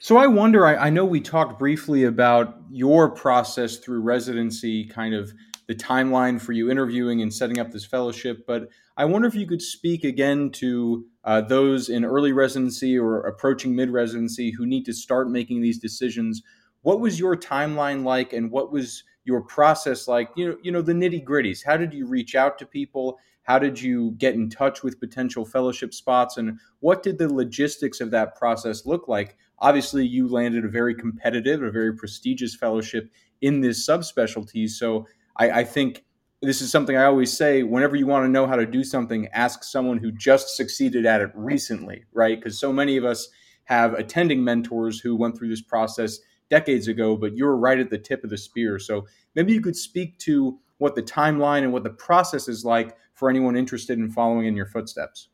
So 0.00 0.18
i 0.18 0.26
wonder 0.26 0.66
I, 0.66 0.76
I, 0.76 0.90
know 0.90 1.06
we 1.06 1.20
talked 1.20 1.58
briefly 1.58 2.04
about 2.04 2.58
your 2.70 3.10
process 3.10 3.78
through 3.78 4.00
residency 4.00 4.84
kind 4.84 5.14
of 5.14 5.32
the 5.66 5.74
timeline 5.74 6.38
for 6.38 6.52
you 6.52 6.70
interviewing 6.70 7.22
and 7.22 7.32
setting 7.32 7.58
up 7.58 7.72
this 7.72 7.86
fellowship 7.86 8.44
but 8.46 8.68
i 8.98 9.04
wonder 9.06 9.26
if 9.26 9.34
you 9.34 9.46
could 9.46 9.62
speak 9.62 10.04
again 10.04 10.50
to 10.50 11.06
uh, 11.24 11.40
those 11.40 11.88
in 11.88 12.04
early 12.04 12.32
residency 12.32 12.98
or 12.98 13.20
approaching 13.20 13.74
mid 13.74 13.90
residency 13.90 14.50
who 14.50 14.66
need 14.66 14.84
to 14.84 14.92
start 14.92 15.30
making 15.30 15.62
these 15.62 15.78
decisions. 15.78 16.42
What 16.82 17.00
was 17.00 17.18
your 17.18 17.36
timeline 17.36 18.04
like 18.04 18.32
and 18.32 18.50
what 18.50 18.70
was 18.70 19.02
your 19.24 19.40
process 19.42 20.06
like 20.06 20.28
you 20.36 20.48
know 20.48 20.56
you 20.62 20.70
know 20.70 20.82
the 20.82 20.92
nitty 20.92 21.24
gritties 21.24 21.64
how 21.64 21.76
did 21.76 21.92
you 21.92 22.06
reach 22.06 22.34
out 22.34 22.58
to 22.58 22.66
people? 22.66 23.18
How 23.44 23.58
did 23.58 23.80
you 23.80 24.12
get 24.12 24.34
in 24.34 24.48
touch 24.48 24.82
with 24.82 25.00
potential 25.00 25.44
fellowship 25.44 25.92
spots? 25.92 26.38
And 26.38 26.58
what 26.80 27.02
did 27.02 27.18
the 27.18 27.32
logistics 27.32 28.00
of 28.00 28.10
that 28.10 28.36
process 28.36 28.86
look 28.86 29.06
like? 29.06 29.36
Obviously 29.58 30.06
you 30.06 30.28
landed 30.28 30.64
a 30.64 30.68
very 30.68 30.94
competitive 30.94 31.62
a 31.62 31.70
very 31.70 31.94
prestigious 31.94 32.54
fellowship 32.54 33.10
in 33.42 33.60
this 33.60 33.86
subspecialty. 33.86 34.68
So 34.68 35.06
I, 35.36 35.50
I 35.50 35.64
think 35.64 36.04
this 36.42 36.60
is 36.60 36.70
something 36.70 36.94
i 36.94 37.04
always 37.04 37.34
say 37.34 37.62
whenever 37.62 37.96
you 37.96 38.06
want 38.06 38.22
to 38.22 38.28
know 38.28 38.46
how 38.46 38.56
to 38.56 38.66
do 38.66 38.84
something 38.84 39.26
ask 39.28 39.64
someone 39.64 39.96
who 39.96 40.12
just 40.12 40.56
succeeded 40.56 41.06
at 41.06 41.22
it 41.22 41.30
recently 41.34 42.04
right? 42.12 42.38
Because 42.38 42.60
so 42.60 42.70
many 42.72 42.98
of 42.98 43.04
us 43.04 43.28
have 43.64 43.94
attending 43.94 44.44
mentors 44.44 45.00
who 45.00 45.16
went 45.16 45.36
through 45.36 45.48
this 45.48 45.62
process 45.62 46.18
decades 46.50 46.88
ago, 46.88 47.16
but 47.16 47.36
you 47.36 47.44
were 47.44 47.56
right 47.56 47.78
at 47.78 47.90
the 47.90 47.98
tip 47.98 48.24
of 48.24 48.30
the 48.30 48.38
spear. 48.38 48.78
So 48.78 49.06
maybe 49.34 49.52
you 49.52 49.60
could 49.60 49.76
speak 49.76 50.18
to 50.20 50.58
what 50.78 50.94
the 50.94 51.02
timeline 51.02 51.62
and 51.62 51.72
what 51.72 51.84
the 51.84 51.90
process 51.90 52.48
is 52.48 52.64
like 52.64 52.96
for 53.14 53.30
anyone 53.30 53.56
interested 53.56 53.98
in 53.98 54.10
following 54.10 54.46
in 54.46 54.56
your 54.56 54.66
footsteps. 54.66 55.28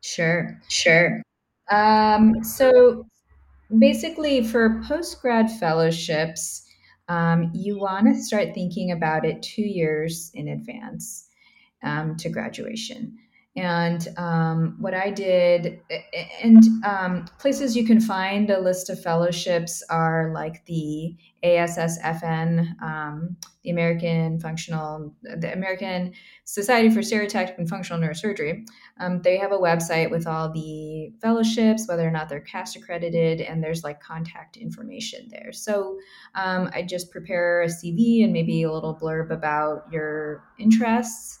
Sure, 0.00 0.60
sure. 0.68 1.22
Um, 1.70 2.44
so 2.44 3.06
basically, 3.78 4.44
for 4.44 4.82
post 4.86 5.20
grad 5.22 5.50
fellowships, 5.50 6.66
um, 7.08 7.50
you 7.54 7.78
want 7.78 8.06
to 8.06 8.22
start 8.22 8.54
thinking 8.54 8.92
about 8.92 9.24
it 9.24 9.42
two 9.42 9.62
years 9.62 10.30
in 10.34 10.48
advance 10.48 11.28
um, 11.82 12.16
to 12.16 12.28
graduation. 12.28 13.18
And 13.56 14.08
um, 14.16 14.76
what 14.80 14.94
I 14.94 15.10
did, 15.10 15.80
and 16.42 16.62
um, 16.84 17.24
places 17.38 17.76
you 17.76 17.86
can 17.86 18.00
find 18.00 18.50
a 18.50 18.60
list 18.60 18.90
of 18.90 19.00
fellowships 19.00 19.80
are 19.88 20.32
like 20.34 20.64
the 20.66 21.14
ASSFN, 21.44 22.82
um, 22.82 23.36
the 23.62 23.70
American 23.70 24.40
Functional, 24.40 25.14
the 25.22 25.52
American 25.52 26.14
Society 26.42 26.90
for 26.90 26.98
Stereotactic 26.98 27.56
and 27.56 27.68
Functional 27.68 28.02
Neurosurgery. 28.02 28.66
Um, 28.98 29.22
they 29.22 29.36
have 29.36 29.52
a 29.52 29.58
website 29.58 30.10
with 30.10 30.26
all 30.26 30.50
the 30.50 31.12
fellowships, 31.22 31.86
whether 31.86 32.06
or 32.06 32.10
not 32.10 32.28
they're 32.28 32.40
CAST 32.40 32.74
accredited, 32.74 33.40
and 33.40 33.62
there's 33.62 33.84
like 33.84 34.00
contact 34.00 34.56
information 34.56 35.28
there. 35.30 35.52
So 35.52 35.96
um, 36.34 36.70
I 36.74 36.82
just 36.82 37.12
prepare 37.12 37.62
a 37.62 37.66
CV 37.66 38.24
and 38.24 38.32
maybe 38.32 38.64
a 38.64 38.72
little 38.72 38.98
blurb 39.00 39.30
about 39.30 39.84
your 39.92 40.42
interests 40.58 41.38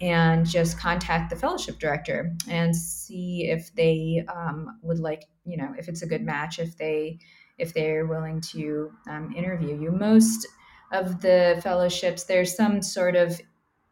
and 0.00 0.46
just 0.46 0.78
contact 0.78 1.30
the 1.30 1.36
fellowship 1.36 1.78
director 1.78 2.34
and 2.48 2.76
see 2.76 3.48
if 3.48 3.74
they 3.74 4.24
um, 4.34 4.78
would 4.82 4.98
like 4.98 5.24
you 5.44 5.56
know 5.56 5.72
if 5.78 5.88
it's 5.88 6.02
a 6.02 6.06
good 6.06 6.22
match 6.22 6.58
if 6.58 6.76
they 6.76 7.18
if 7.58 7.72
they're 7.72 8.06
willing 8.06 8.40
to 8.40 8.92
um, 9.08 9.32
interview 9.34 9.80
you. 9.80 9.90
Most 9.90 10.46
of 10.92 11.20
the 11.20 11.60
fellowships 11.62 12.24
there's 12.24 12.54
some 12.54 12.82
sort 12.82 13.16
of 13.16 13.40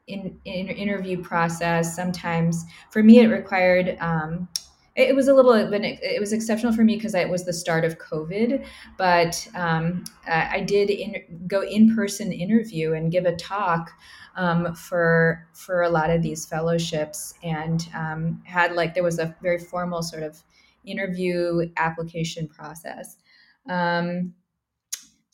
in, 0.06 0.38
in 0.44 0.68
interview 0.68 1.22
process. 1.22 1.96
Sometimes 1.96 2.64
for 2.90 3.02
me 3.02 3.20
it 3.20 3.28
required 3.28 3.96
um, 4.00 4.48
it 4.96 5.14
was 5.14 5.26
a 5.26 5.34
little 5.34 5.52
it 5.52 6.20
was 6.20 6.32
exceptional 6.32 6.72
for 6.72 6.84
me 6.84 6.94
because 6.96 7.14
it 7.14 7.28
was 7.28 7.44
the 7.44 7.52
start 7.52 7.84
of 7.84 7.98
covid 7.98 8.64
but 8.96 9.46
um, 9.54 10.04
i 10.28 10.60
did 10.60 10.90
in, 10.90 11.16
go 11.46 11.62
in 11.62 11.94
person 11.94 12.32
interview 12.32 12.92
and 12.92 13.10
give 13.10 13.24
a 13.24 13.34
talk 13.36 13.90
um, 14.36 14.74
for 14.74 15.46
for 15.52 15.82
a 15.82 15.88
lot 15.88 16.10
of 16.10 16.22
these 16.22 16.46
fellowships 16.46 17.34
and 17.42 17.88
um, 17.94 18.42
had 18.44 18.74
like 18.74 18.94
there 18.94 19.02
was 19.02 19.18
a 19.18 19.34
very 19.42 19.58
formal 19.58 20.02
sort 20.02 20.22
of 20.22 20.42
interview 20.84 21.70
application 21.76 22.48
process. 22.48 23.16
Um, 23.68 24.34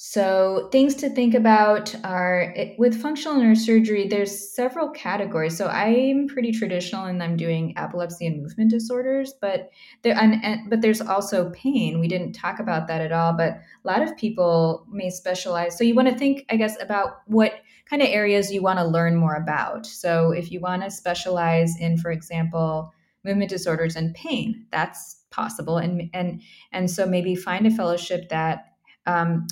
so 0.03 0.71
things 0.73 0.95
to 0.95 1.11
think 1.11 1.35
about 1.35 1.95
are 2.07 2.55
it, 2.57 2.75
with 2.79 2.99
functional 3.03 3.37
neurosurgery. 3.37 4.09
There's 4.09 4.55
several 4.55 4.89
categories. 4.89 5.59
So 5.59 5.67
I'm 5.67 6.27
pretty 6.27 6.53
traditional, 6.53 7.05
and 7.05 7.23
I'm 7.23 7.37
doing 7.37 7.75
epilepsy 7.77 8.27
and 8.27 8.43
movement 8.43 8.71
disorders. 8.71 9.35
But 9.43 9.69
there, 10.01 10.17
and, 10.19 10.43
and, 10.43 10.71
but 10.71 10.81
there's 10.81 11.03
also 11.03 11.51
pain. 11.51 12.01
We 12.01 12.09
didn't 12.09 12.33
talk 12.33 12.61
about 12.61 12.89
that 12.89 13.03
at 13.03 13.13
all. 13.13 13.35
But 13.35 13.51
a 13.51 13.61
lot 13.85 14.01
of 14.01 14.17
people 14.17 14.87
may 14.91 15.11
specialize. 15.11 15.77
So 15.77 15.85
you 15.85 15.95
want 15.95 16.09
to 16.09 16.17
think, 16.17 16.47
I 16.49 16.57
guess, 16.57 16.81
about 16.81 17.21
what 17.27 17.61
kind 17.85 18.01
of 18.01 18.09
areas 18.09 18.51
you 18.51 18.63
want 18.63 18.79
to 18.79 18.87
learn 18.87 19.17
more 19.17 19.35
about. 19.35 19.85
So 19.85 20.31
if 20.31 20.51
you 20.51 20.61
want 20.61 20.83
to 20.83 20.91
specialize 20.91 21.79
in, 21.79 21.99
for 21.99 22.11
example, 22.11 22.91
movement 23.23 23.51
disorders 23.51 23.97
and 23.97 24.15
pain, 24.15 24.65
that's 24.73 25.17
possible. 25.31 25.77
And 25.77 26.09
and 26.15 26.41
and 26.73 26.91
so 26.91 27.05
maybe 27.05 27.35
find 27.35 27.67
a 27.67 27.71
fellowship 27.71 28.31
that 28.31 28.65
um, 29.07 29.47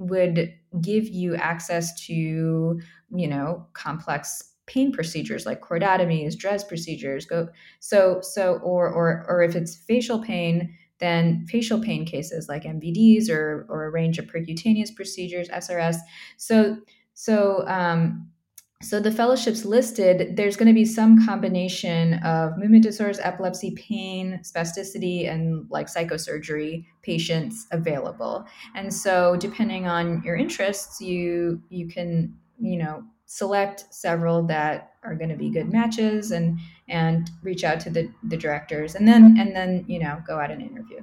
would 0.00 0.52
give 0.80 1.06
you 1.06 1.36
access 1.36 1.94
to 2.06 2.80
you 3.10 3.28
know 3.28 3.66
complex 3.74 4.50
pain 4.66 4.92
procedures 4.92 5.46
like 5.46 5.60
cordotomies, 5.60 6.36
DREZ 6.36 6.66
procedures. 6.66 7.26
Go 7.26 7.48
so 7.80 8.20
so 8.22 8.54
or 8.62 8.88
or 8.88 9.24
or 9.28 9.42
if 9.42 9.54
it's 9.54 9.76
facial 9.76 10.20
pain, 10.20 10.74
then 10.98 11.46
facial 11.48 11.80
pain 11.80 12.04
cases 12.04 12.48
like 12.48 12.64
MVDs 12.64 13.28
or 13.28 13.66
or 13.68 13.84
a 13.84 13.90
range 13.90 14.18
of 14.18 14.26
percutaneous 14.26 14.94
procedures, 14.94 15.48
SRS. 15.48 15.96
So 16.38 16.78
so 17.14 17.66
um, 17.68 18.29
so 18.82 18.98
the 18.98 19.12
fellowships 19.12 19.66
listed, 19.66 20.36
there's 20.36 20.56
going 20.56 20.68
to 20.68 20.74
be 20.74 20.86
some 20.86 21.26
combination 21.26 22.14
of 22.24 22.56
movement 22.56 22.82
disorders, 22.82 23.18
epilepsy, 23.18 23.72
pain, 23.72 24.40
spasticity, 24.42 25.30
and 25.30 25.66
like 25.70 25.86
psychosurgery 25.86 26.86
patients 27.02 27.66
available. 27.72 28.46
And 28.74 28.92
so 28.92 29.36
depending 29.36 29.86
on 29.86 30.22
your 30.24 30.36
interests, 30.36 31.00
you 31.00 31.62
you 31.68 31.88
can 31.88 32.34
you 32.58 32.78
know 32.78 33.04
select 33.26 33.84
several 33.90 34.46
that 34.46 34.92
are 35.04 35.14
going 35.14 35.30
to 35.30 35.36
be 35.36 35.50
good 35.50 35.70
matches 35.70 36.30
and 36.30 36.58
and 36.88 37.30
reach 37.42 37.64
out 37.64 37.80
to 37.80 37.90
the 37.90 38.10
the 38.24 38.36
directors 38.36 38.94
and 38.94 39.06
then 39.06 39.36
and 39.38 39.54
then 39.54 39.84
you 39.88 39.98
know 39.98 40.22
go 40.26 40.40
out 40.40 40.50
and 40.50 40.62
interview. 40.62 41.00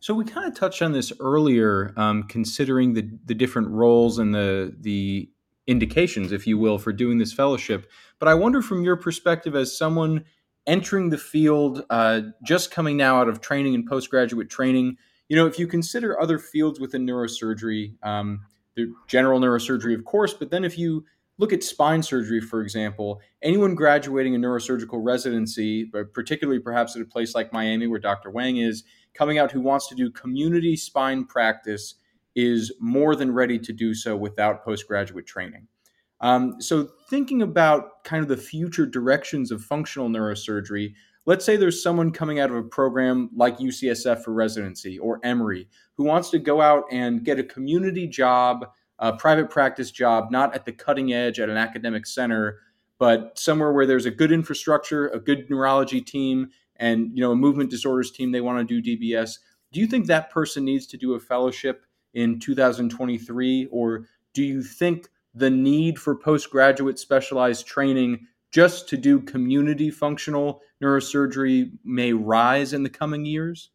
So 0.00 0.14
we 0.14 0.24
kind 0.24 0.46
of 0.46 0.54
touched 0.54 0.80
on 0.80 0.92
this 0.92 1.12
earlier, 1.20 1.92
um, 1.96 2.24
considering 2.24 2.94
the 2.94 3.08
the 3.26 3.34
different 3.34 3.68
roles 3.68 4.18
and 4.18 4.34
the 4.34 4.74
the 4.80 5.30
indications, 5.66 6.32
if 6.32 6.46
you 6.46 6.58
will, 6.58 6.78
for 6.78 6.92
doing 6.92 7.18
this 7.18 7.32
fellowship. 7.32 7.88
But 8.18 8.28
I 8.28 8.34
wonder, 8.34 8.62
from 8.62 8.82
your 8.82 8.96
perspective, 8.96 9.54
as 9.54 9.76
someone 9.76 10.24
entering 10.66 11.10
the 11.10 11.18
field, 11.18 11.84
uh, 11.90 12.22
just 12.42 12.70
coming 12.70 12.96
now 12.96 13.20
out 13.20 13.28
of 13.28 13.40
training 13.40 13.74
and 13.74 13.86
postgraduate 13.86 14.50
training, 14.50 14.96
you 15.28 15.36
know, 15.36 15.46
if 15.46 15.58
you 15.58 15.66
consider 15.66 16.20
other 16.20 16.38
fields 16.38 16.80
within 16.80 17.06
neurosurgery, 17.06 17.94
um, 18.02 18.40
the 18.76 18.92
general 19.06 19.38
neurosurgery, 19.38 19.94
of 19.94 20.04
course, 20.04 20.32
but 20.34 20.50
then 20.50 20.64
if 20.64 20.78
you 20.78 21.04
look 21.38 21.52
at 21.52 21.62
spine 21.62 22.02
surgery, 22.02 22.40
for 22.40 22.60
example, 22.60 23.20
anyone 23.42 23.74
graduating 23.74 24.34
a 24.34 24.38
neurosurgical 24.38 25.02
residency, 25.02 25.84
but 25.84 26.12
particularly 26.12 26.60
perhaps 26.60 26.94
at 26.96 27.02
a 27.02 27.06
place 27.06 27.34
like 27.34 27.52
Miami 27.52 27.86
where 27.86 27.98
Dr. 27.98 28.30
Wang 28.30 28.58
is, 28.58 28.84
coming 29.14 29.38
out 29.38 29.50
who 29.50 29.60
wants 29.60 29.88
to 29.88 29.94
do 29.94 30.10
community 30.10 30.76
spine 30.76 31.24
practice 31.24 31.96
is 32.34 32.72
more 32.80 33.16
than 33.16 33.32
ready 33.32 33.58
to 33.58 33.72
do 33.72 33.94
so 33.94 34.16
without 34.16 34.64
postgraduate 34.64 35.26
training. 35.26 35.66
Um, 36.20 36.60
so, 36.60 36.90
thinking 37.08 37.42
about 37.42 38.04
kind 38.04 38.22
of 38.22 38.28
the 38.28 38.36
future 38.36 38.86
directions 38.86 39.50
of 39.50 39.62
functional 39.62 40.08
neurosurgery, 40.08 40.94
let's 41.26 41.44
say 41.44 41.56
there's 41.56 41.82
someone 41.82 42.10
coming 42.10 42.40
out 42.40 42.50
of 42.50 42.56
a 42.56 42.62
program 42.62 43.30
like 43.34 43.58
UCSF 43.58 44.22
for 44.22 44.32
residency 44.32 44.98
or 44.98 45.18
Emory 45.24 45.68
who 45.96 46.04
wants 46.04 46.30
to 46.30 46.38
go 46.38 46.60
out 46.60 46.84
and 46.90 47.24
get 47.24 47.38
a 47.38 47.44
community 47.44 48.06
job, 48.06 48.66
a 48.98 49.14
private 49.14 49.48
practice 49.48 49.90
job, 49.90 50.30
not 50.30 50.54
at 50.54 50.64
the 50.64 50.72
cutting 50.72 51.12
edge 51.12 51.40
at 51.40 51.48
an 51.48 51.56
academic 51.56 52.06
center, 52.06 52.58
but 52.98 53.38
somewhere 53.38 53.72
where 53.72 53.86
there's 53.86 54.06
a 54.06 54.10
good 54.10 54.30
infrastructure, 54.30 55.08
a 55.08 55.18
good 55.18 55.48
neurology 55.48 56.02
team, 56.02 56.50
and 56.80 57.10
you 57.14 57.22
know 57.22 57.30
a 57.30 57.36
movement 57.36 57.70
disorders 57.70 58.10
team 58.10 58.32
they 58.32 58.40
want 58.40 58.66
to 58.66 58.80
do 58.80 58.98
DBS. 58.98 59.38
Do 59.70 59.78
you 59.78 59.86
think 59.86 60.06
that 60.06 60.30
person 60.30 60.64
needs 60.64 60.86
to 60.88 60.96
do 60.96 61.14
a 61.14 61.20
fellowship 61.20 61.84
in 62.14 62.40
2023, 62.40 63.68
or 63.70 64.06
do 64.34 64.42
you 64.42 64.62
think 64.62 65.08
the 65.32 65.50
need 65.50 65.96
for 65.96 66.16
postgraduate 66.16 66.98
specialized 66.98 67.66
training 67.66 68.26
just 68.50 68.88
to 68.88 68.96
do 68.96 69.20
community 69.20 69.90
functional 69.90 70.60
neurosurgery 70.82 71.70
may 71.84 72.12
rise 72.12 72.72
in 72.72 72.82
the 72.82 72.90
coming 72.90 73.24
years? 73.24 73.70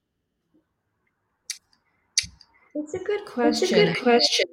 It's 2.74 2.94
a 2.94 3.00
good 3.00 3.26
question. 3.26 3.70
It's 3.70 3.72
a 3.72 3.86
good 3.94 4.04
question. 4.04 4.46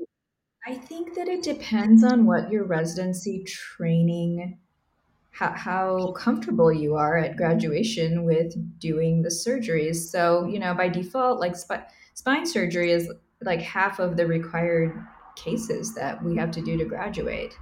I 0.64 0.74
think 0.74 1.16
that 1.16 1.26
it 1.26 1.42
depends 1.42 2.04
on 2.04 2.24
what 2.24 2.52
your 2.52 2.64
residency 2.64 3.44
training 3.44 4.58
how, 5.32 5.52
how 5.52 6.12
comfortable 6.12 6.72
you 6.72 6.94
are 6.94 7.16
at 7.16 7.36
graduation 7.36 8.24
with 8.24 8.54
doing 8.78 9.22
the 9.22 9.30
surgeries. 9.30 9.96
So, 9.96 10.46
you 10.46 10.58
know, 10.58 10.74
by 10.74 10.88
default, 10.88 11.40
like 11.40 11.56
sp- 11.56 11.88
spine 12.14 12.46
surgery 12.46 12.92
is 12.92 13.10
like 13.40 13.60
half 13.60 13.98
of 13.98 14.16
the 14.16 14.26
required 14.26 14.94
cases 15.34 15.94
that 15.94 16.22
we 16.22 16.36
have 16.36 16.50
to 16.52 16.60
do 16.60 16.76
to 16.76 16.84
graduate. 16.84 17.54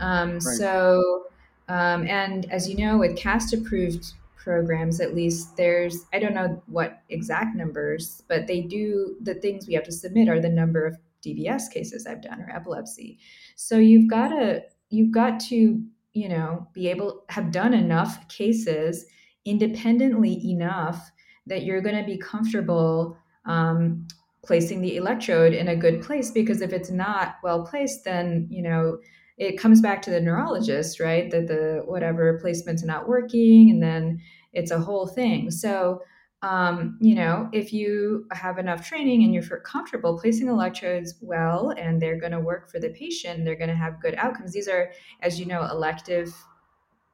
Um, 0.00 0.32
right. 0.32 0.42
So, 0.42 1.24
um, 1.68 2.06
and 2.08 2.50
as 2.50 2.68
you 2.68 2.76
know, 2.76 2.96
with 2.96 3.16
CAST 3.16 3.52
approved 3.52 4.14
programs, 4.36 4.98
at 5.00 5.14
least 5.14 5.56
there's, 5.58 6.06
I 6.14 6.18
don't 6.18 6.34
know 6.34 6.62
what 6.66 7.02
exact 7.10 7.54
numbers, 7.54 8.22
but 8.28 8.46
they 8.46 8.62
do, 8.62 9.16
the 9.20 9.34
things 9.34 9.68
we 9.68 9.74
have 9.74 9.84
to 9.84 9.92
submit 9.92 10.30
are 10.30 10.40
the 10.40 10.48
number 10.48 10.86
of 10.86 10.96
DBS 11.24 11.70
cases 11.70 12.06
I've 12.06 12.22
done 12.22 12.40
or 12.40 12.50
epilepsy. 12.50 13.18
So 13.56 13.76
you've 13.76 14.08
got 14.08 14.28
to, 14.28 14.62
you've 14.88 15.12
got 15.12 15.38
to 15.40 15.84
you 16.12 16.28
know, 16.28 16.66
be 16.72 16.88
able 16.88 17.24
have 17.28 17.52
done 17.52 17.74
enough 17.74 18.28
cases 18.28 19.06
independently 19.44 20.50
enough 20.50 21.10
that 21.46 21.62
you're 21.62 21.80
going 21.80 21.96
to 21.96 22.04
be 22.04 22.18
comfortable 22.18 23.16
um, 23.46 24.06
placing 24.44 24.80
the 24.80 24.96
electrode 24.96 25.52
in 25.52 25.68
a 25.68 25.76
good 25.76 26.02
place 26.02 26.30
because 26.30 26.60
if 26.60 26.72
it's 26.72 26.90
not 26.90 27.36
well 27.42 27.64
placed 27.64 28.04
then 28.04 28.46
you 28.50 28.62
know 28.62 28.98
it 29.40 29.58
comes 29.58 29.80
back 29.80 30.02
to 30.02 30.10
the 30.10 30.20
neurologist 30.20 31.00
right? 31.00 31.30
That 31.30 31.48
the 31.48 31.82
whatever 31.86 32.38
placement's 32.40 32.84
not 32.84 33.08
working 33.08 33.70
and 33.70 33.82
then 33.82 34.20
it's 34.52 34.70
a 34.70 34.78
whole 34.78 35.06
thing. 35.06 35.50
So 35.50 36.02
um, 36.42 36.96
you 37.00 37.14
know, 37.14 37.48
if 37.52 37.72
you 37.72 38.26
have 38.32 38.58
enough 38.58 38.86
training 38.86 39.24
and 39.24 39.34
you're 39.34 39.42
comfortable 39.60 40.18
placing 40.18 40.48
electrodes 40.48 41.14
well 41.20 41.74
and 41.76 42.00
they're 42.00 42.18
going 42.18 42.32
to 42.32 42.40
work 42.40 42.70
for 42.70 42.80
the 42.80 42.88
patient, 42.90 43.44
they're 43.44 43.56
going 43.56 43.68
to 43.68 43.76
have 43.76 44.00
good 44.00 44.14
outcomes. 44.14 44.52
These 44.52 44.68
are, 44.68 44.90
as 45.20 45.38
you 45.38 45.44
know, 45.46 45.64
elective 45.64 46.34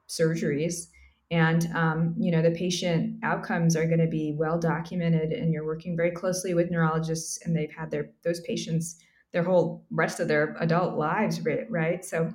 surgeries. 0.07 0.87
And, 1.29 1.69
um, 1.75 2.15
you 2.17 2.31
know, 2.31 2.41
the 2.41 2.51
patient 2.51 3.19
outcomes 3.21 3.75
are 3.75 3.85
going 3.85 3.99
to 3.99 4.07
be 4.07 4.33
well 4.37 4.57
documented 4.57 5.33
and 5.33 5.51
you're 5.51 5.65
working 5.65 5.97
very 5.97 6.11
closely 6.11 6.53
with 6.53 6.71
neurologists 6.71 7.45
and 7.45 7.53
they've 7.53 7.71
had 7.71 7.91
their, 7.91 8.11
those 8.23 8.39
patients 8.41 8.97
their 9.33 9.43
whole 9.43 9.85
rest 9.91 10.19
of 10.19 10.27
their 10.27 10.55
adult 10.59 10.97
lives, 10.97 11.41
right? 11.69 12.03
So 12.03 12.33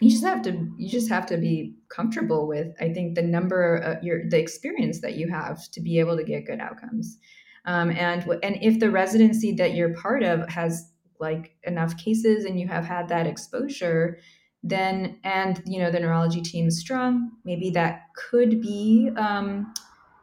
you 0.00 0.10
just 0.10 0.24
have 0.24 0.42
to 0.42 0.68
you 0.78 0.88
just 0.88 1.08
have 1.08 1.26
to 1.26 1.36
be 1.36 1.74
comfortable 1.88 2.48
with 2.48 2.68
i 2.80 2.92
think 2.92 3.14
the 3.14 3.22
number 3.22 3.82
uh, 3.84 4.00
your 4.02 4.28
the 4.30 4.38
experience 4.38 5.00
that 5.00 5.16
you 5.16 5.28
have 5.28 5.70
to 5.70 5.80
be 5.80 5.98
able 5.98 6.16
to 6.16 6.24
get 6.24 6.46
good 6.46 6.60
outcomes. 6.60 7.18
Um, 7.66 7.90
and 7.90 8.26
and 8.42 8.56
if 8.62 8.80
the 8.80 8.90
residency 8.90 9.52
that 9.52 9.74
you're 9.74 9.94
part 9.94 10.22
of 10.22 10.48
has 10.48 10.90
like 11.18 11.54
enough 11.64 11.96
cases 11.98 12.46
and 12.46 12.58
you 12.58 12.66
have 12.68 12.84
had 12.84 13.08
that 13.08 13.26
exposure 13.26 14.18
then 14.62 15.18
and 15.24 15.62
you 15.66 15.78
know 15.78 15.90
the 15.90 16.00
neurology 16.00 16.40
team 16.40 16.68
is 16.68 16.80
strong 16.80 17.30
maybe 17.44 17.70
that 17.70 18.04
could 18.16 18.60
be 18.62 19.10
um, 19.16 19.72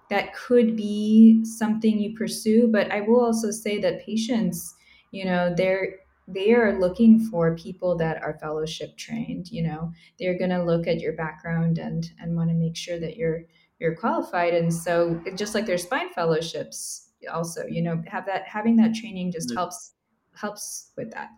that 0.10 0.34
could 0.34 0.76
be 0.76 1.44
something 1.44 2.00
you 2.00 2.16
pursue. 2.18 2.68
But 2.72 2.92
i 2.92 3.02
will 3.02 3.24
also 3.24 3.52
say 3.52 3.80
that 3.82 4.04
patients 4.04 4.74
you 5.12 5.26
know 5.26 5.54
they're 5.56 6.00
they 6.28 6.54
are 6.54 6.78
looking 6.80 7.20
for 7.20 7.56
people 7.56 7.96
that 7.98 8.22
are 8.22 8.38
fellowship 8.40 8.98
trained 8.98 9.50
you 9.52 9.64
know? 9.64 9.92
They're 10.20 10.38
going 10.38 10.50
to 10.52 10.64
look 10.64 10.88
at 10.88 11.00
your 11.00 11.14
background 11.14 11.78
and 11.78 12.10
and 12.20 12.36
want 12.36 12.50
to 12.50 12.56
make 12.56 12.76
sure 12.76 13.00
that 13.00 13.18
you're 13.18 13.44
you're 13.80 13.96
qualified. 13.96 14.54
And 14.54 14.74
so 14.74 15.22
just 15.36 15.54
like 15.54 15.66
their 15.66 15.78
spine 15.78 16.12
fellowships 16.14 17.10
also 17.32 17.66
you 17.66 17.82
know 17.82 18.02
have 18.08 18.26
that 18.26 18.44
having 18.48 18.76
that 18.78 18.94
training 18.94 19.32
just 19.32 19.54
helps 19.54 19.94
helps 20.34 20.92
with 20.98 21.12
that. 21.12 21.30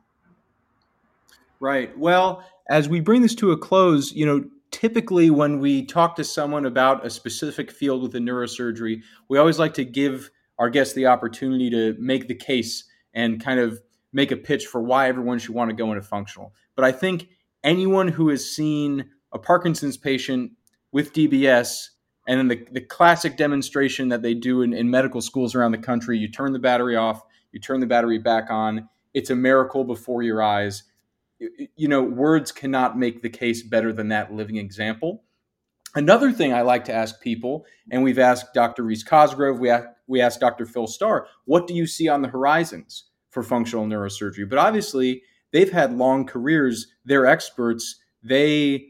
Right. 1.60 1.98
Well 1.98 2.44
as 2.70 2.88
we 2.88 3.00
bring 3.00 3.22
this 3.22 3.36
to 3.36 3.52
a 3.52 3.58
close 3.58 4.14
you 4.14 4.26
know 4.26 4.44
typically 4.72 5.30
when 5.30 5.60
we 5.60 5.84
talk 5.86 6.16
to 6.16 6.24
someone 6.24 6.66
about 6.66 7.06
a 7.06 7.10
specific 7.10 7.72
field 7.72 8.04
within 8.04 8.24
neurosurgery 8.24 9.02
we 9.28 9.38
always 9.40 9.58
like 9.58 9.74
to 9.74 9.84
give 9.84 10.30
our 10.60 10.70
guests 10.70 10.94
the 10.94 11.08
opportunity 11.08 11.72
to 11.72 11.96
make 12.00 12.28
the 12.28 12.36
case 12.36 12.84
and 13.16 13.44
kind 13.44 13.60
of 13.60 13.82
make 14.12 14.32
a 14.32 14.38
pitch 14.38 14.66
for 14.66 14.82
why 14.82 15.08
everyone 15.08 15.40
should 15.40 15.56
want 15.56 15.70
to 15.70 15.76
go 15.76 15.92
into 15.92 16.02
functional. 16.02 16.54
But 16.76 16.86
I 16.86 16.92
think 16.92 17.30
anyone 17.64 18.08
who 18.08 18.30
has 18.30 18.50
seen 18.50 19.10
a 19.32 19.40
Parkinson's 19.40 19.98
patient 19.98 20.52
with 20.92 21.14
DBS 21.14 21.90
and 22.28 22.40
then 22.40 22.48
the, 22.48 22.68
the 22.72 22.82
classic 22.82 23.38
demonstration 23.38 24.10
that 24.10 24.22
they 24.22 24.36
do 24.36 24.62
in, 24.62 24.74
in 24.74 24.90
medical 24.90 25.20
schools 25.20 25.56
around 25.56 25.72
the 25.72 25.80
country 25.80 26.18
you 26.18 26.28
turn 26.28 26.54
the 26.54 26.60
battery 26.60 26.96
off, 26.96 27.24
you 27.52 27.60
turn 27.60 27.80
the 27.80 27.88
battery 27.88 28.20
back 28.20 28.52
on, 28.52 28.88
it's 29.14 29.32
a 29.32 29.36
miracle 29.36 29.84
before 29.84 30.22
your 30.22 30.42
eyes. 30.42 30.84
You, 31.40 31.68
you 31.76 31.88
know, 31.88 32.04
words 32.04 32.52
cannot 32.52 32.98
make 32.98 33.22
the 33.22 33.30
case 33.30 33.64
better 33.64 33.92
than 33.92 34.10
that 34.10 34.32
living 34.32 34.58
example. 34.58 35.24
Another 35.96 36.32
thing 36.32 36.54
I 36.54 36.62
like 36.62 36.86
to 36.86 36.94
ask 36.94 37.20
people, 37.20 37.66
and 37.90 38.04
we've 38.04 38.20
asked 38.20 38.54
Dr. 38.54 38.84
Rees 38.84 39.04
Cosgrove, 39.04 39.60
we, 39.60 39.72
we 40.06 40.22
asked 40.22 40.40
Dr. 40.40 40.68
Phil 40.68 40.86
Starr, 40.86 41.26
what 41.46 41.66
do 41.66 41.74
you 41.74 41.88
see 41.88 42.08
on 42.08 42.22
the 42.22 42.28
horizons? 42.28 43.06
For 43.40 43.44
functional 43.44 43.86
neurosurgery. 43.86 44.50
But 44.50 44.60
obviously, 44.60 45.24
they've 45.54 45.72
had 45.72 45.98
long 45.98 46.26
careers. 46.26 46.88
They're 47.06 47.26
experts. 47.26 47.96
They 48.22 48.88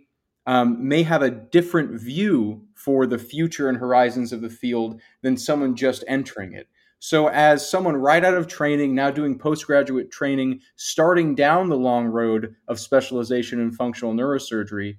um, 0.48 0.88
may 0.88 1.04
have 1.04 1.22
a 1.22 1.30
different 1.30 2.02
view 2.02 2.66
for 2.74 3.06
the 3.06 3.20
future 3.20 3.70
and 3.70 3.78
horizons 3.78 4.34
of 4.34 4.42
the 4.42 4.50
field 4.50 5.00
than 5.22 5.38
someone 5.38 5.76
just 5.76 6.04
entering 6.08 6.54
it. 6.54 6.68
So, 6.98 7.30
as 7.30 7.70
someone 7.70 7.96
right 7.96 8.26
out 8.26 8.34
of 8.34 8.48
training, 8.48 8.96
now 8.96 9.12
doing 9.12 9.38
postgraduate 9.38 10.12
training, 10.12 10.62
starting 10.76 11.36
down 11.36 11.70
the 11.70 11.78
long 11.78 12.08
road 12.08 12.56
of 12.68 12.80
specialization 12.80 13.60
in 13.60 13.72
functional 13.72 14.14
neurosurgery, 14.14 14.98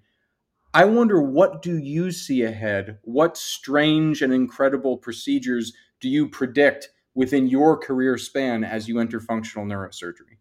I 0.73 0.85
wonder 0.85 1.21
what 1.21 1.61
do 1.61 1.77
you 1.77 2.13
see 2.13 2.43
ahead? 2.45 2.99
What 3.03 3.37
strange 3.37 4.23
and 4.23 4.33
incredible 4.33 4.97
procedures 4.97 5.73
do 6.01 6.09
you 6.09 6.29
predict 6.29 6.91
within 7.15 7.47
your 7.49 7.77
career 7.77 8.17
span 8.17 8.65
as 8.65 8.89
you 8.89 8.99
enter 8.99 9.21
functional 9.21 9.67
neurosurgery? 9.67 10.39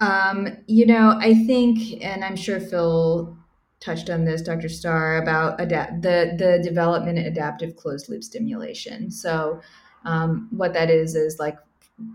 Um, 0.00 0.48
you 0.66 0.84
know, 0.84 1.16
I 1.20 1.32
think, 1.46 2.02
and 2.02 2.24
I'm 2.24 2.34
sure 2.34 2.58
Phil 2.58 3.36
touched 3.78 4.10
on 4.10 4.24
this, 4.24 4.42
Dr. 4.42 4.68
Starr, 4.68 5.22
about 5.22 5.60
adapt 5.60 6.02
the 6.02 6.34
the 6.36 6.60
development 6.62 7.18
of 7.18 7.26
adaptive 7.26 7.76
closed 7.76 8.08
loop 8.08 8.24
stimulation. 8.24 9.10
So, 9.10 9.60
um, 10.04 10.48
what 10.50 10.72
that 10.74 10.90
is 10.90 11.14
is 11.14 11.38
like, 11.38 11.56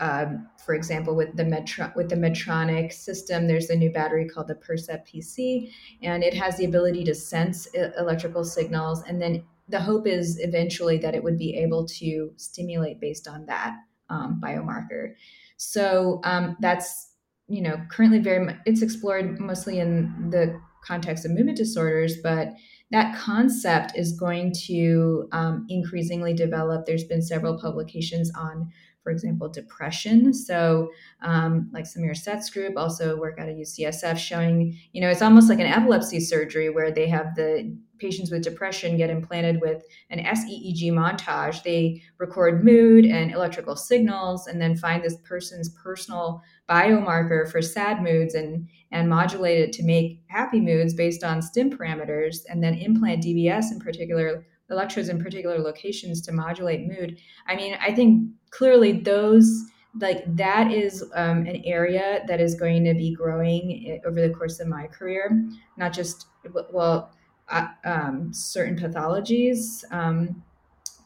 um, 0.01 0.49
for 0.65 0.75
example, 0.75 1.15
with 1.15 1.37
the 1.37 1.45
Metro 1.45 1.89
with 1.95 2.09
the 2.09 2.17
Medtronic 2.17 2.91
system, 2.91 3.47
there's 3.47 3.69
a 3.69 3.75
new 3.75 3.89
battery 3.89 4.27
called 4.27 4.47
the 4.47 4.55
Percept 4.55 5.09
PC, 5.09 5.71
and 6.01 6.23
it 6.23 6.33
has 6.33 6.57
the 6.57 6.65
ability 6.65 7.05
to 7.05 7.15
sense 7.15 7.67
electrical 7.97 8.43
signals, 8.43 9.03
and 9.03 9.21
then 9.21 9.43
the 9.69 9.79
hope 9.79 10.07
is 10.07 10.39
eventually 10.39 10.97
that 10.99 11.15
it 11.15 11.23
would 11.23 11.37
be 11.37 11.55
able 11.55 11.85
to 11.87 12.31
stimulate 12.37 12.99
based 12.99 13.27
on 13.27 13.45
that 13.47 13.75
um, 14.09 14.39
biomarker. 14.43 15.13
So 15.57 16.21
um, 16.23 16.55
that's 16.59 17.11
you 17.47 17.61
know 17.61 17.77
currently 17.89 18.19
very 18.19 18.55
it's 18.65 18.81
explored 18.81 19.39
mostly 19.39 19.79
in 19.79 20.29
the 20.29 20.59
context 20.85 21.25
of 21.25 21.31
movement 21.31 21.57
disorders, 21.57 22.17
but 22.23 22.53
that 22.91 23.17
concept 23.17 23.97
is 23.97 24.13
going 24.13 24.53
to 24.67 25.27
um, 25.31 25.65
increasingly 25.69 26.33
develop. 26.33 26.85
There's 26.85 27.03
been 27.03 27.21
several 27.21 27.59
publications 27.59 28.31
on, 28.33 28.71
for 29.03 29.11
example, 29.11 29.49
depression. 29.49 30.33
So, 30.33 30.89
um, 31.21 31.69
like 31.73 31.83
Sameer 31.83 32.15
Sheth's 32.15 32.49
group, 32.49 32.77
also 32.77 33.17
work 33.17 33.39
out 33.39 33.49
of 33.49 33.55
UCSF, 33.55 34.17
showing, 34.17 34.77
you 34.93 35.01
know, 35.01 35.09
it's 35.09 35.21
almost 35.21 35.49
like 35.49 35.59
an 35.59 35.67
epilepsy 35.67 36.21
surgery 36.21 36.69
where 36.69 36.91
they 36.91 37.09
have 37.09 37.35
the 37.35 37.75
patients 37.99 38.31
with 38.31 38.43
depression 38.43 38.97
get 38.97 39.09
implanted 39.09 39.59
with 39.61 39.83
an 40.09 40.19
SEEG 40.19 40.91
montage. 40.91 41.63
They 41.63 42.01
record 42.17 42.63
mood 42.63 43.05
and 43.05 43.31
electrical 43.31 43.75
signals 43.75 44.47
and 44.47 44.61
then 44.61 44.75
find 44.75 45.03
this 45.03 45.17
person's 45.23 45.69
personal 45.69 46.41
biomarker 46.69 47.49
for 47.49 47.61
sad 47.61 48.01
moods 48.01 48.35
and 48.35 48.67
and 48.91 49.09
modulate 49.09 49.59
it 49.59 49.73
to 49.73 49.83
make 49.83 50.21
happy 50.27 50.59
moods 50.59 50.93
based 50.93 51.23
on 51.23 51.41
stim 51.41 51.69
parameters 51.69 52.39
and 52.49 52.63
then 52.63 52.73
implant 52.75 53.23
DBS 53.23 53.71
in 53.71 53.79
particular 53.79 54.45
electrodes 54.69 55.09
in 55.09 55.21
particular 55.21 55.59
locations 55.59 56.21
to 56.21 56.31
modulate 56.31 56.87
mood 56.87 57.17
i 57.47 57.55
mean 57.55 57.77
i 57.81 57.93
think 57.93 58.29
clearly 58.49 58.91
those 58.91 59.63
like 59.99 60.23
that 60.35 60.71
is 60.71 61.03
um, 61.15 61.39
an 61.47 61.61
area 61.65 62.23
that 62.27 62.39
is 62.39 62.53
going 62.53 62.83
to 62.83 62.93
be 62.93 63.15
growing 63.15 63.85
eh, 63.87 64.07
over 64.07 64.21
the 64.21 64.33
course 64.33 64.59
of 64.59 64.67
my 64.67 64.87
career 64.87 65.43
not 65.77 65.93
just 65.93 66.27
well 66.71 67.11
uh, 67.49 67.67
um, 67.85 68.33
certain 68.33 68.77
pathologies 68.77 69.83
um, 69.91 70.43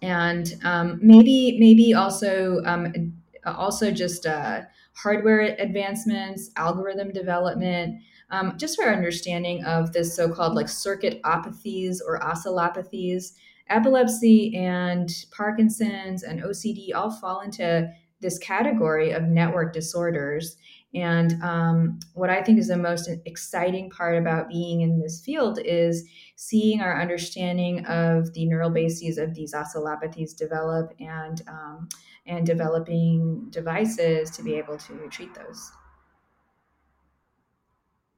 and 0.02 0.56
um, 0.64 1.00
maybe 1.02 1.58
maybe 1.60 1.94
also 1.94 2.62
um, 2.66 3.14
also 3.46 3.92
just 3.92 4.26
uh, 4.26 4.62
hardware 4.94 5.56
advancements, 5.60 6.52
algorithm 6.58 7.12
development, 7.12 8.02
um, 8.30 8.58
just 8.58 8.80
our 8.80 8.94
understanding 8.94 9.64
of 9.66 9.94
this 9.94 10.16
so-called 10.16 10.56
like 10.56 10.68
circuitopathies 10.68 11.98
or 12.06 12.20
oscillopathies. 12.20 13.34
Epilepsy 13.70 14.56
and 14.56 15.10
Parkinson's 15.32 16.24
and 16.24 16.42
OCD 16.42 16.94
all 16.94 17.10
fall 17.10 17.40
into 17.40 17.90
this 18.20 18.38
category 18.40 19.12
of 19.12 19.24
network 19.24 19.74
disorders. 19.74 20.58
And 20.94 21.42
um, 21.42 22.00
what 22.14 22.30
I 22.30 22.42
think 22.42 22.60
is 22.60 22.68
the 22.68 22.78
most 22.78 23.10
exciting 23.26 23.90
part 23.90 24.18
about 24.18 24.50
being 24.50 24.82
in 24.82 25.00
this 25.00 25.22
field 25.24 25.60
is 25.64 26.06
seeing 26.36 26.82
our 26.82 27.02
understanding 27.02 27.86
of 27.86 28.34
the 28.34 28.46
neural 28.46 28.70
bases 28.70 29.18
of 29.18 29.34
these 29.34 29.54
oscillopathies 29.54 30.36
develop 30.36 30.94
and 31.00 31.42
um, 31.48 31.88
and 32.28 32.46
developing 32.46 33.48
devices 33.50 34.30
to 34.32 34.44
be 34.44 34.56
able 34.56 34.78
to 34.78 35.08
treat 35.10 35.34
those. 35.34 35.72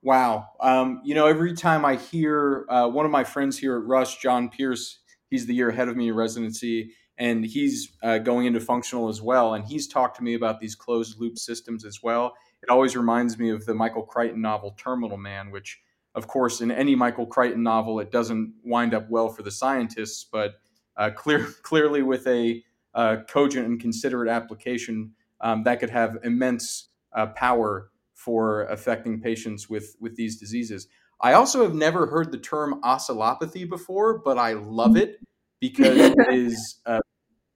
Wow. 0.02 0.50
Um, 0.60 1.02
you 1.06 1.16
know, 1.16 1.28
every 1.28 1.54
time 1.54 1.86
I 1.86 1.96
hear 1.96 2.66
uh, 2.68 2.90
one 2.90 3.06
of 3.06 3.12
my 3.12 3.24
friends 3.24 3.58
here 3.58 3.78
at 3.78 3.86
Rush, 3.86 4.18
John 4.18 4.50
Pierce, 4.50 5.00
he's 5.30 5.46
the 5.46 5.54
year 5.54 5.70
ahead 5.70 5.88
of 5.88 5.96
me 5.96 6.10
in 6.10 6.16
residency, 6.16 6.92
and 7.18 7.46
he's 7.46 7.94
uh, 8.04 8.18
going 8.18 8.46
into 8.46 8.60
functional 8.60 9.08
as 9.08 9.22
well. 9.22 9.54
And 9.54 9.64
he's 9.64 9.88
talked 9.88 10.18
to 10.18 10.24
me 10.24 10.34
about 10.34 10.60
these 10.60 10.76
closed 10.76 11.22
loop 11.22 11.38
systems 11.38 11.86
as 11.86 12.04
well. 12.04 12.34
It 12.64 12.70
always 12.70 12.96
reminds 12.96 13.38
me 13.38 13.50
of 13.50 13.66
the 13.66 13.74
Michael 13.74 14.04
Crichton 14.04 14.42
novel 14.42 14.72
Terminal 14.78 15.18
Man, 15.18 15.52
which, 15.52 15.82
of 16.16 16.28
course, 16.28 16.62
in 16.62 16.72
any 16.72 16.96
Michael 16.96 17.26
Crichton 17.26 17.62
novel, 17.62 18.00
it 18.00 18.12
doesn't 18.12 18.54
wind 18.64 18.94
up 18.94 19.10
well 19.10 19.30
for 19.30 19.44
the 19.44 19.52
scientists, 19.52 20.26
but 20.32 20.56
uh, 20.96 21.12
clear, 21.12 21.44
clearly 21.62 22.02
with 22.02 22.26
a 22.26 22.64
uh, 22.96 23.18
cogent 23.28 23.68
and 23.68 23.80
considerate 23.80 24.30
application 24.30 25.12
um, 25.42 25.64
that 25.64 25.80
could 25.80 25.90
have 25.90 26.18
immense 26.24 26.90
uh, 27.14 27.28
power 27.28 27.92
for 28.14 28.64
affecting 28.64 29.20
patients 29.20 29.70
with 29.70 29.96
with 30.00 30.16
these 30.16 30.40
diseases. 30.40 30.88
I 31.20 31.34
also 31.34 31.64
have 31.64 31.74
never 31.74 32.08
heard 32.08 32.32
the 32.32 32.38
term 32.38 32.82
oscillopathy 32.82 33.70
before, 33.70 34.20
but 34.20 34.38
I 34.38 34.54
love 34.54 34.96
it 34.96 35.20
because 35.60 35.98
it 35.98 36.16
is 36.30 36.80
uh, 36.86 37.02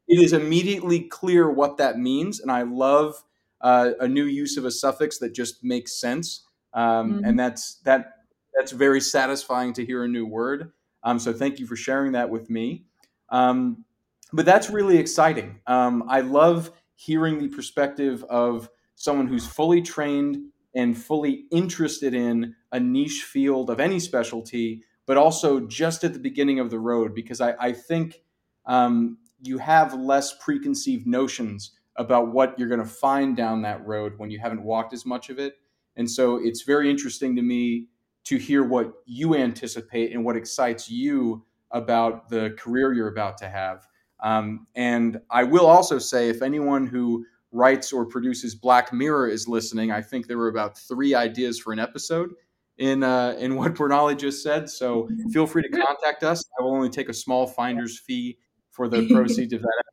it 0.07 0.21
is 0.21 0.33
immediately 0.33 1.01
clear 1.01 1.49
what 1.49 1.77
that 1.77 1.97
means, 1.97 2.39
and 2.39 2.51
I 2.51 2.63
love 2.63 3.23
uh, 3.61 3.91
a 3.99 4.07
new 4.07 4.25
use 4.25 4.57
of 4.57 4.65
a 4.65 4.71
suffix 4.71 5.17
that 5.19 5.33
just 5.33 5.63
makes 5.63 5.99
sense, 5.99 6.45
um, 6.73 7.13
mm-hmm. 7.13 7.25
and 7.25 7.39
that's 7.39 7.75
that 7.85 8.13
that's 8.57 8.71
very 8.71 9.01
satisfying 9.01 9.73
to 9.73 9.85
hear 9.85 10.03
a 10.03 10.07
new 10.07 10.25
word. 10.25 10.71
Um, 11.03 11.19
so 11.19 11.31
thank 11.31 11.59
you 11.59 11.67
for 11.67 11.75
sharing 11.75 12.13
that 12.13 12.29
with 12.29 12.49
me. 12.49 12.85
Um, 13.29 13.85
but 14.33 14.45
that's 14.45 14.69
really 14.69 14.97
exciting. 14.97 15.59
Um, 15.67 16.03
I 16.09 16.21
love 16.21 16.71
hearing 16.95 17.39
the 17.39 17.47
perspective 17.47 18.23
of 18.29 18.69
someone 18.95 19.27
who's 19.27 19.45
fully 19.45 19.81
trained 19.81 20.37
and 20.75 20.97
fully 20.97 21.45
interested 21.51 22.13
in 22.13 22.55
a 22.71 22.79
niche 22.79 23.23
field 23.23 23.69
of 23.69 23.79
any 23.79 23.99
specialty, 23.99 24.83
but 25.05 25.17
also 25.17 25.59
just 25.61 26.03
at 26.03 26.13
the 26.13 26.19
beginning 26.19 26.59
of 26.59 26.69
the 26.69 26.79
road, 26.79 27.13
because 27.13 27.39
I, 27.39 27.53
I 27.59 27.71
think 27.71 28.21
um, 28.65 29.19
you 29.41 29.59
have 29.59 29.93
less 29.93 30.35
preconceived 30.39 31.07
notions 31.07 31.71
about 31.97 32.31
what 32.31 32.57
you're 32.57 32.67
going 32.67 32.79
to 32.79 32.85
find 32.85 33.35
down 33.35 33.61
that 33.63 33.85
road 33.85 34.13
when 34.17 34.29
you 34.29 34.39
haven't 34.39 34.63
walked 34.63 34.93
as 34.93 35.05
much 35.05 35.29
of 35.29 35.39
it. 35.39 35.55
And 35.95 36.09
so 36.09 36.37
it's 36.37 36.61
very 36.61 36.89
interesting 36.89 37.35
to 37.35 37.41
me 37.41 37.87
to 38.25 38.37
hear 38.37 38.63
what 38.63 38.91
you 39.05 39.35
anticipate 39.35 40.11
and 40.11 40.23
what 40.23 40.35
excites 40.35 40.89
you 40.89 41.45
about 41.71 42.29
the 42.29 42.51
career 42.57 42.93
you're 42.93 43.07
about 43.07 43.37
to 43.39 43.49
have. 43.49 43.87
Um, 44.21 44.67
and 44.75 45.19
I 45.29 45.43
will 45.43 45.65
also 45.65 45.97
say, 45.97 46.29
if 46.29 46.41
anyone 46.41 46.87
who 46.87 47.25
writes 47.51 47.93
or 47.93 48.05
produces 48.05 48.55
Black 48.55 48.91
Mirror 48.93 49.29
is 49.29 49.47
listening, 49.47 49.91
I 49.91 50.01
think 50.01 50.27
there 50.27 50.37
were 50.37 50.49
about 50.49 50.77
three 50.77 51.15
ideas 51.15 51.59
for 51.59 51.73
an 51.73 51.79
episode 51.79 52.31
in 52.77 53.03
uh, 53.03 53.35
in 53.39 53.55
what 53.55 53.73
Bornali 53.73 54.17
just 54.17 54.43
said. 54.43 54.69
So 54.69 55.09
feel 55.31 55.47
free 55.47 55.63
to 55.63 55.69
contact 55.69 56.23
us. 56.23 56.43
I 56.59 56.63
will 56.63 56.73
only 56.73 56.89
take 56.89 57.09
a 57.09 57.13
small 57.13 57.47
finder's 57.47 57.99
fee 57.99 58.37
for 58.71 58.87
the 58.87 59.07
proceeds 59.13 59.53
of 59.53 59.61
that 59.61 59.83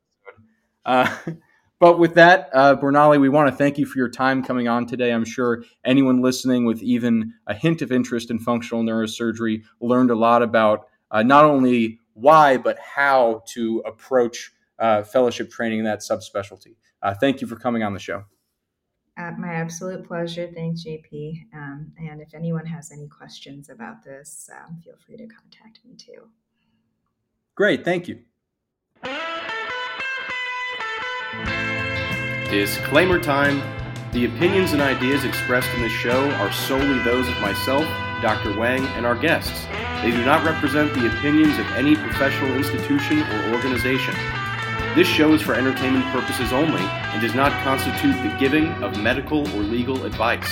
episode. 0.87 1.31
Uh, 1.31 1.33
but 1.81 1.99
with 1.99 2.15
that, 2.15 2.51
uh, 2.53 2.77
Bornali, 2.77 3.21
we 3.21 3.29
want 3.29 3.51
to 3.51 3.57
thank 3.57 3.79
you 3.79 3.87
for 3.87 3.99
your 3.99 4.09
time 4.09 4.43
coming 4.43 4.69
on 4.69 4.87
today. 4.87 5.13
I'm 5.13 5.25
sure 5.25 5.65
anyone 5.85 6.23
listening 6.23 6.65
with 6.65 6.83
even 6.83 7.35
a 7.47 7.55
hint 7.55 7.83
of 7.83 7.93
interest 7.93 8.31
in 8.31 8.39
functional 8.39 8.83
neurosurgery 8.83 9.63
learned 9.81 10.11
a 10.11 10.15
lot 10.15 10.43
about 10.43 10.87
uh, 11.11 11.23
not 11.23 11.45
only 11.45 11.99
why, 12.15 12.57
but 12.57 12.79
how 12.79 13.43
to 13.49 13.83
approach 13.87 14.53
uh, 14.79 15.03
fellowship 15.03 15.51
training 15.51 15.81
in 15.81 15.85
that 15.85 16.01
subspecialty. 16.01 16.77
Uh, 17.03 17.15
thank 17.15 17.41
you 17.41 17.47
for 17.47 17.57
coming 17.57 17.83
on 17.83 17.93
the 17.93 18.01
show. 18.01 18.25
Uh, 19.17 19.31
my 19.39 19.55
absolute 19.55 20.05
pleasure. 20.07 20.51
Thanks, 20.53 20.85
JP. 20.85 21.45
Um, 21.55 21.93
and 21.99 22.21
if 22.21 22.35
anyone 22.35 22.67
has 22.67 22.91
any 22.91 23.07
questions 23.07 23.69
about 23.69 24.03
this, 24.03 24.51
um, 24.53 24.81
feel 24.83 24.95
free 25.07 25.17
to 25.17 25.27
contact 25.27 25.81
me 25.85 25.95
too. 25.97 26.29
Great. 27.55 27.85
Thank 27.85 28.09
you. 28.09 28.21
Disclaimer 32.55 33.19
time. 33.19 33.61
The 34.13 34.27
opinions 34.27 34.73
and 34.73 34.81
ideas 34.81 35.25
expressed 35.25 35.69
in 35.75 35.83
this 35.83 35.91
show 35.91 36.31
are 36.35 36.53
solely 36.53 37.01
those 37.01 37.29
of 37.29 37.41
myself, 37.41 37.83
Dr. 38.23 38.57
Wang, 38.57 38.87
and 38.95 39.05
our 39.05 39.17
guests. 39.17 39.67
They 40.03 40.13
do 40.13 40.25
not 40.25 40.47
represent 40.47 40.95
the 40.95 41.09
opinions 41.09 41.59
of 41.59 41.67
any 41.73 41.97
professional 41.97 42.55
institution 42.55 43.23
or 43.23 43.55
organization. 43.57 44.15
This 44.95 45.09
show 45.09 45.35
is 45.35 45.43
for 45.43 45.55
entertainment 45.55 46.05
purposes 46.13 46.53
only 46.53 46.81
and 46.81 47.21
does 47.21 47.35
not 47.35 47.51
constitute 47.65 48.15
the 48.23 48.35
giving 48.39 48.69
of 48.85 48.97
medical 49.01 49.41
or 49.57 49.63
legal 49.65 50.05
advice. 50.05 50.49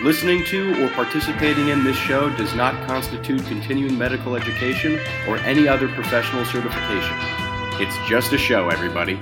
Listening 0.00 0.44
to 0.46 0.84
or 0.84 0.90
participating 0.90 1.68
in 1.68 1.84
this 1.84 1.96
show 1.96 2.28
does 2.30 2.56
not 2.56 2.74
constitute 2.88 3.46
continuing 3.46 3.96
medical 3.96 4.34
education 4.34 4.98
or 5.28 5.38
any 5.38 5.68
other 5.68 5.86
professional 5.86 6.44
certification. 6.44 7.16
It's 7.80 7.96
just 8.08 8.32
a 8.32 8.38
show, 8.38 8.68
everybody. 8.68 9.16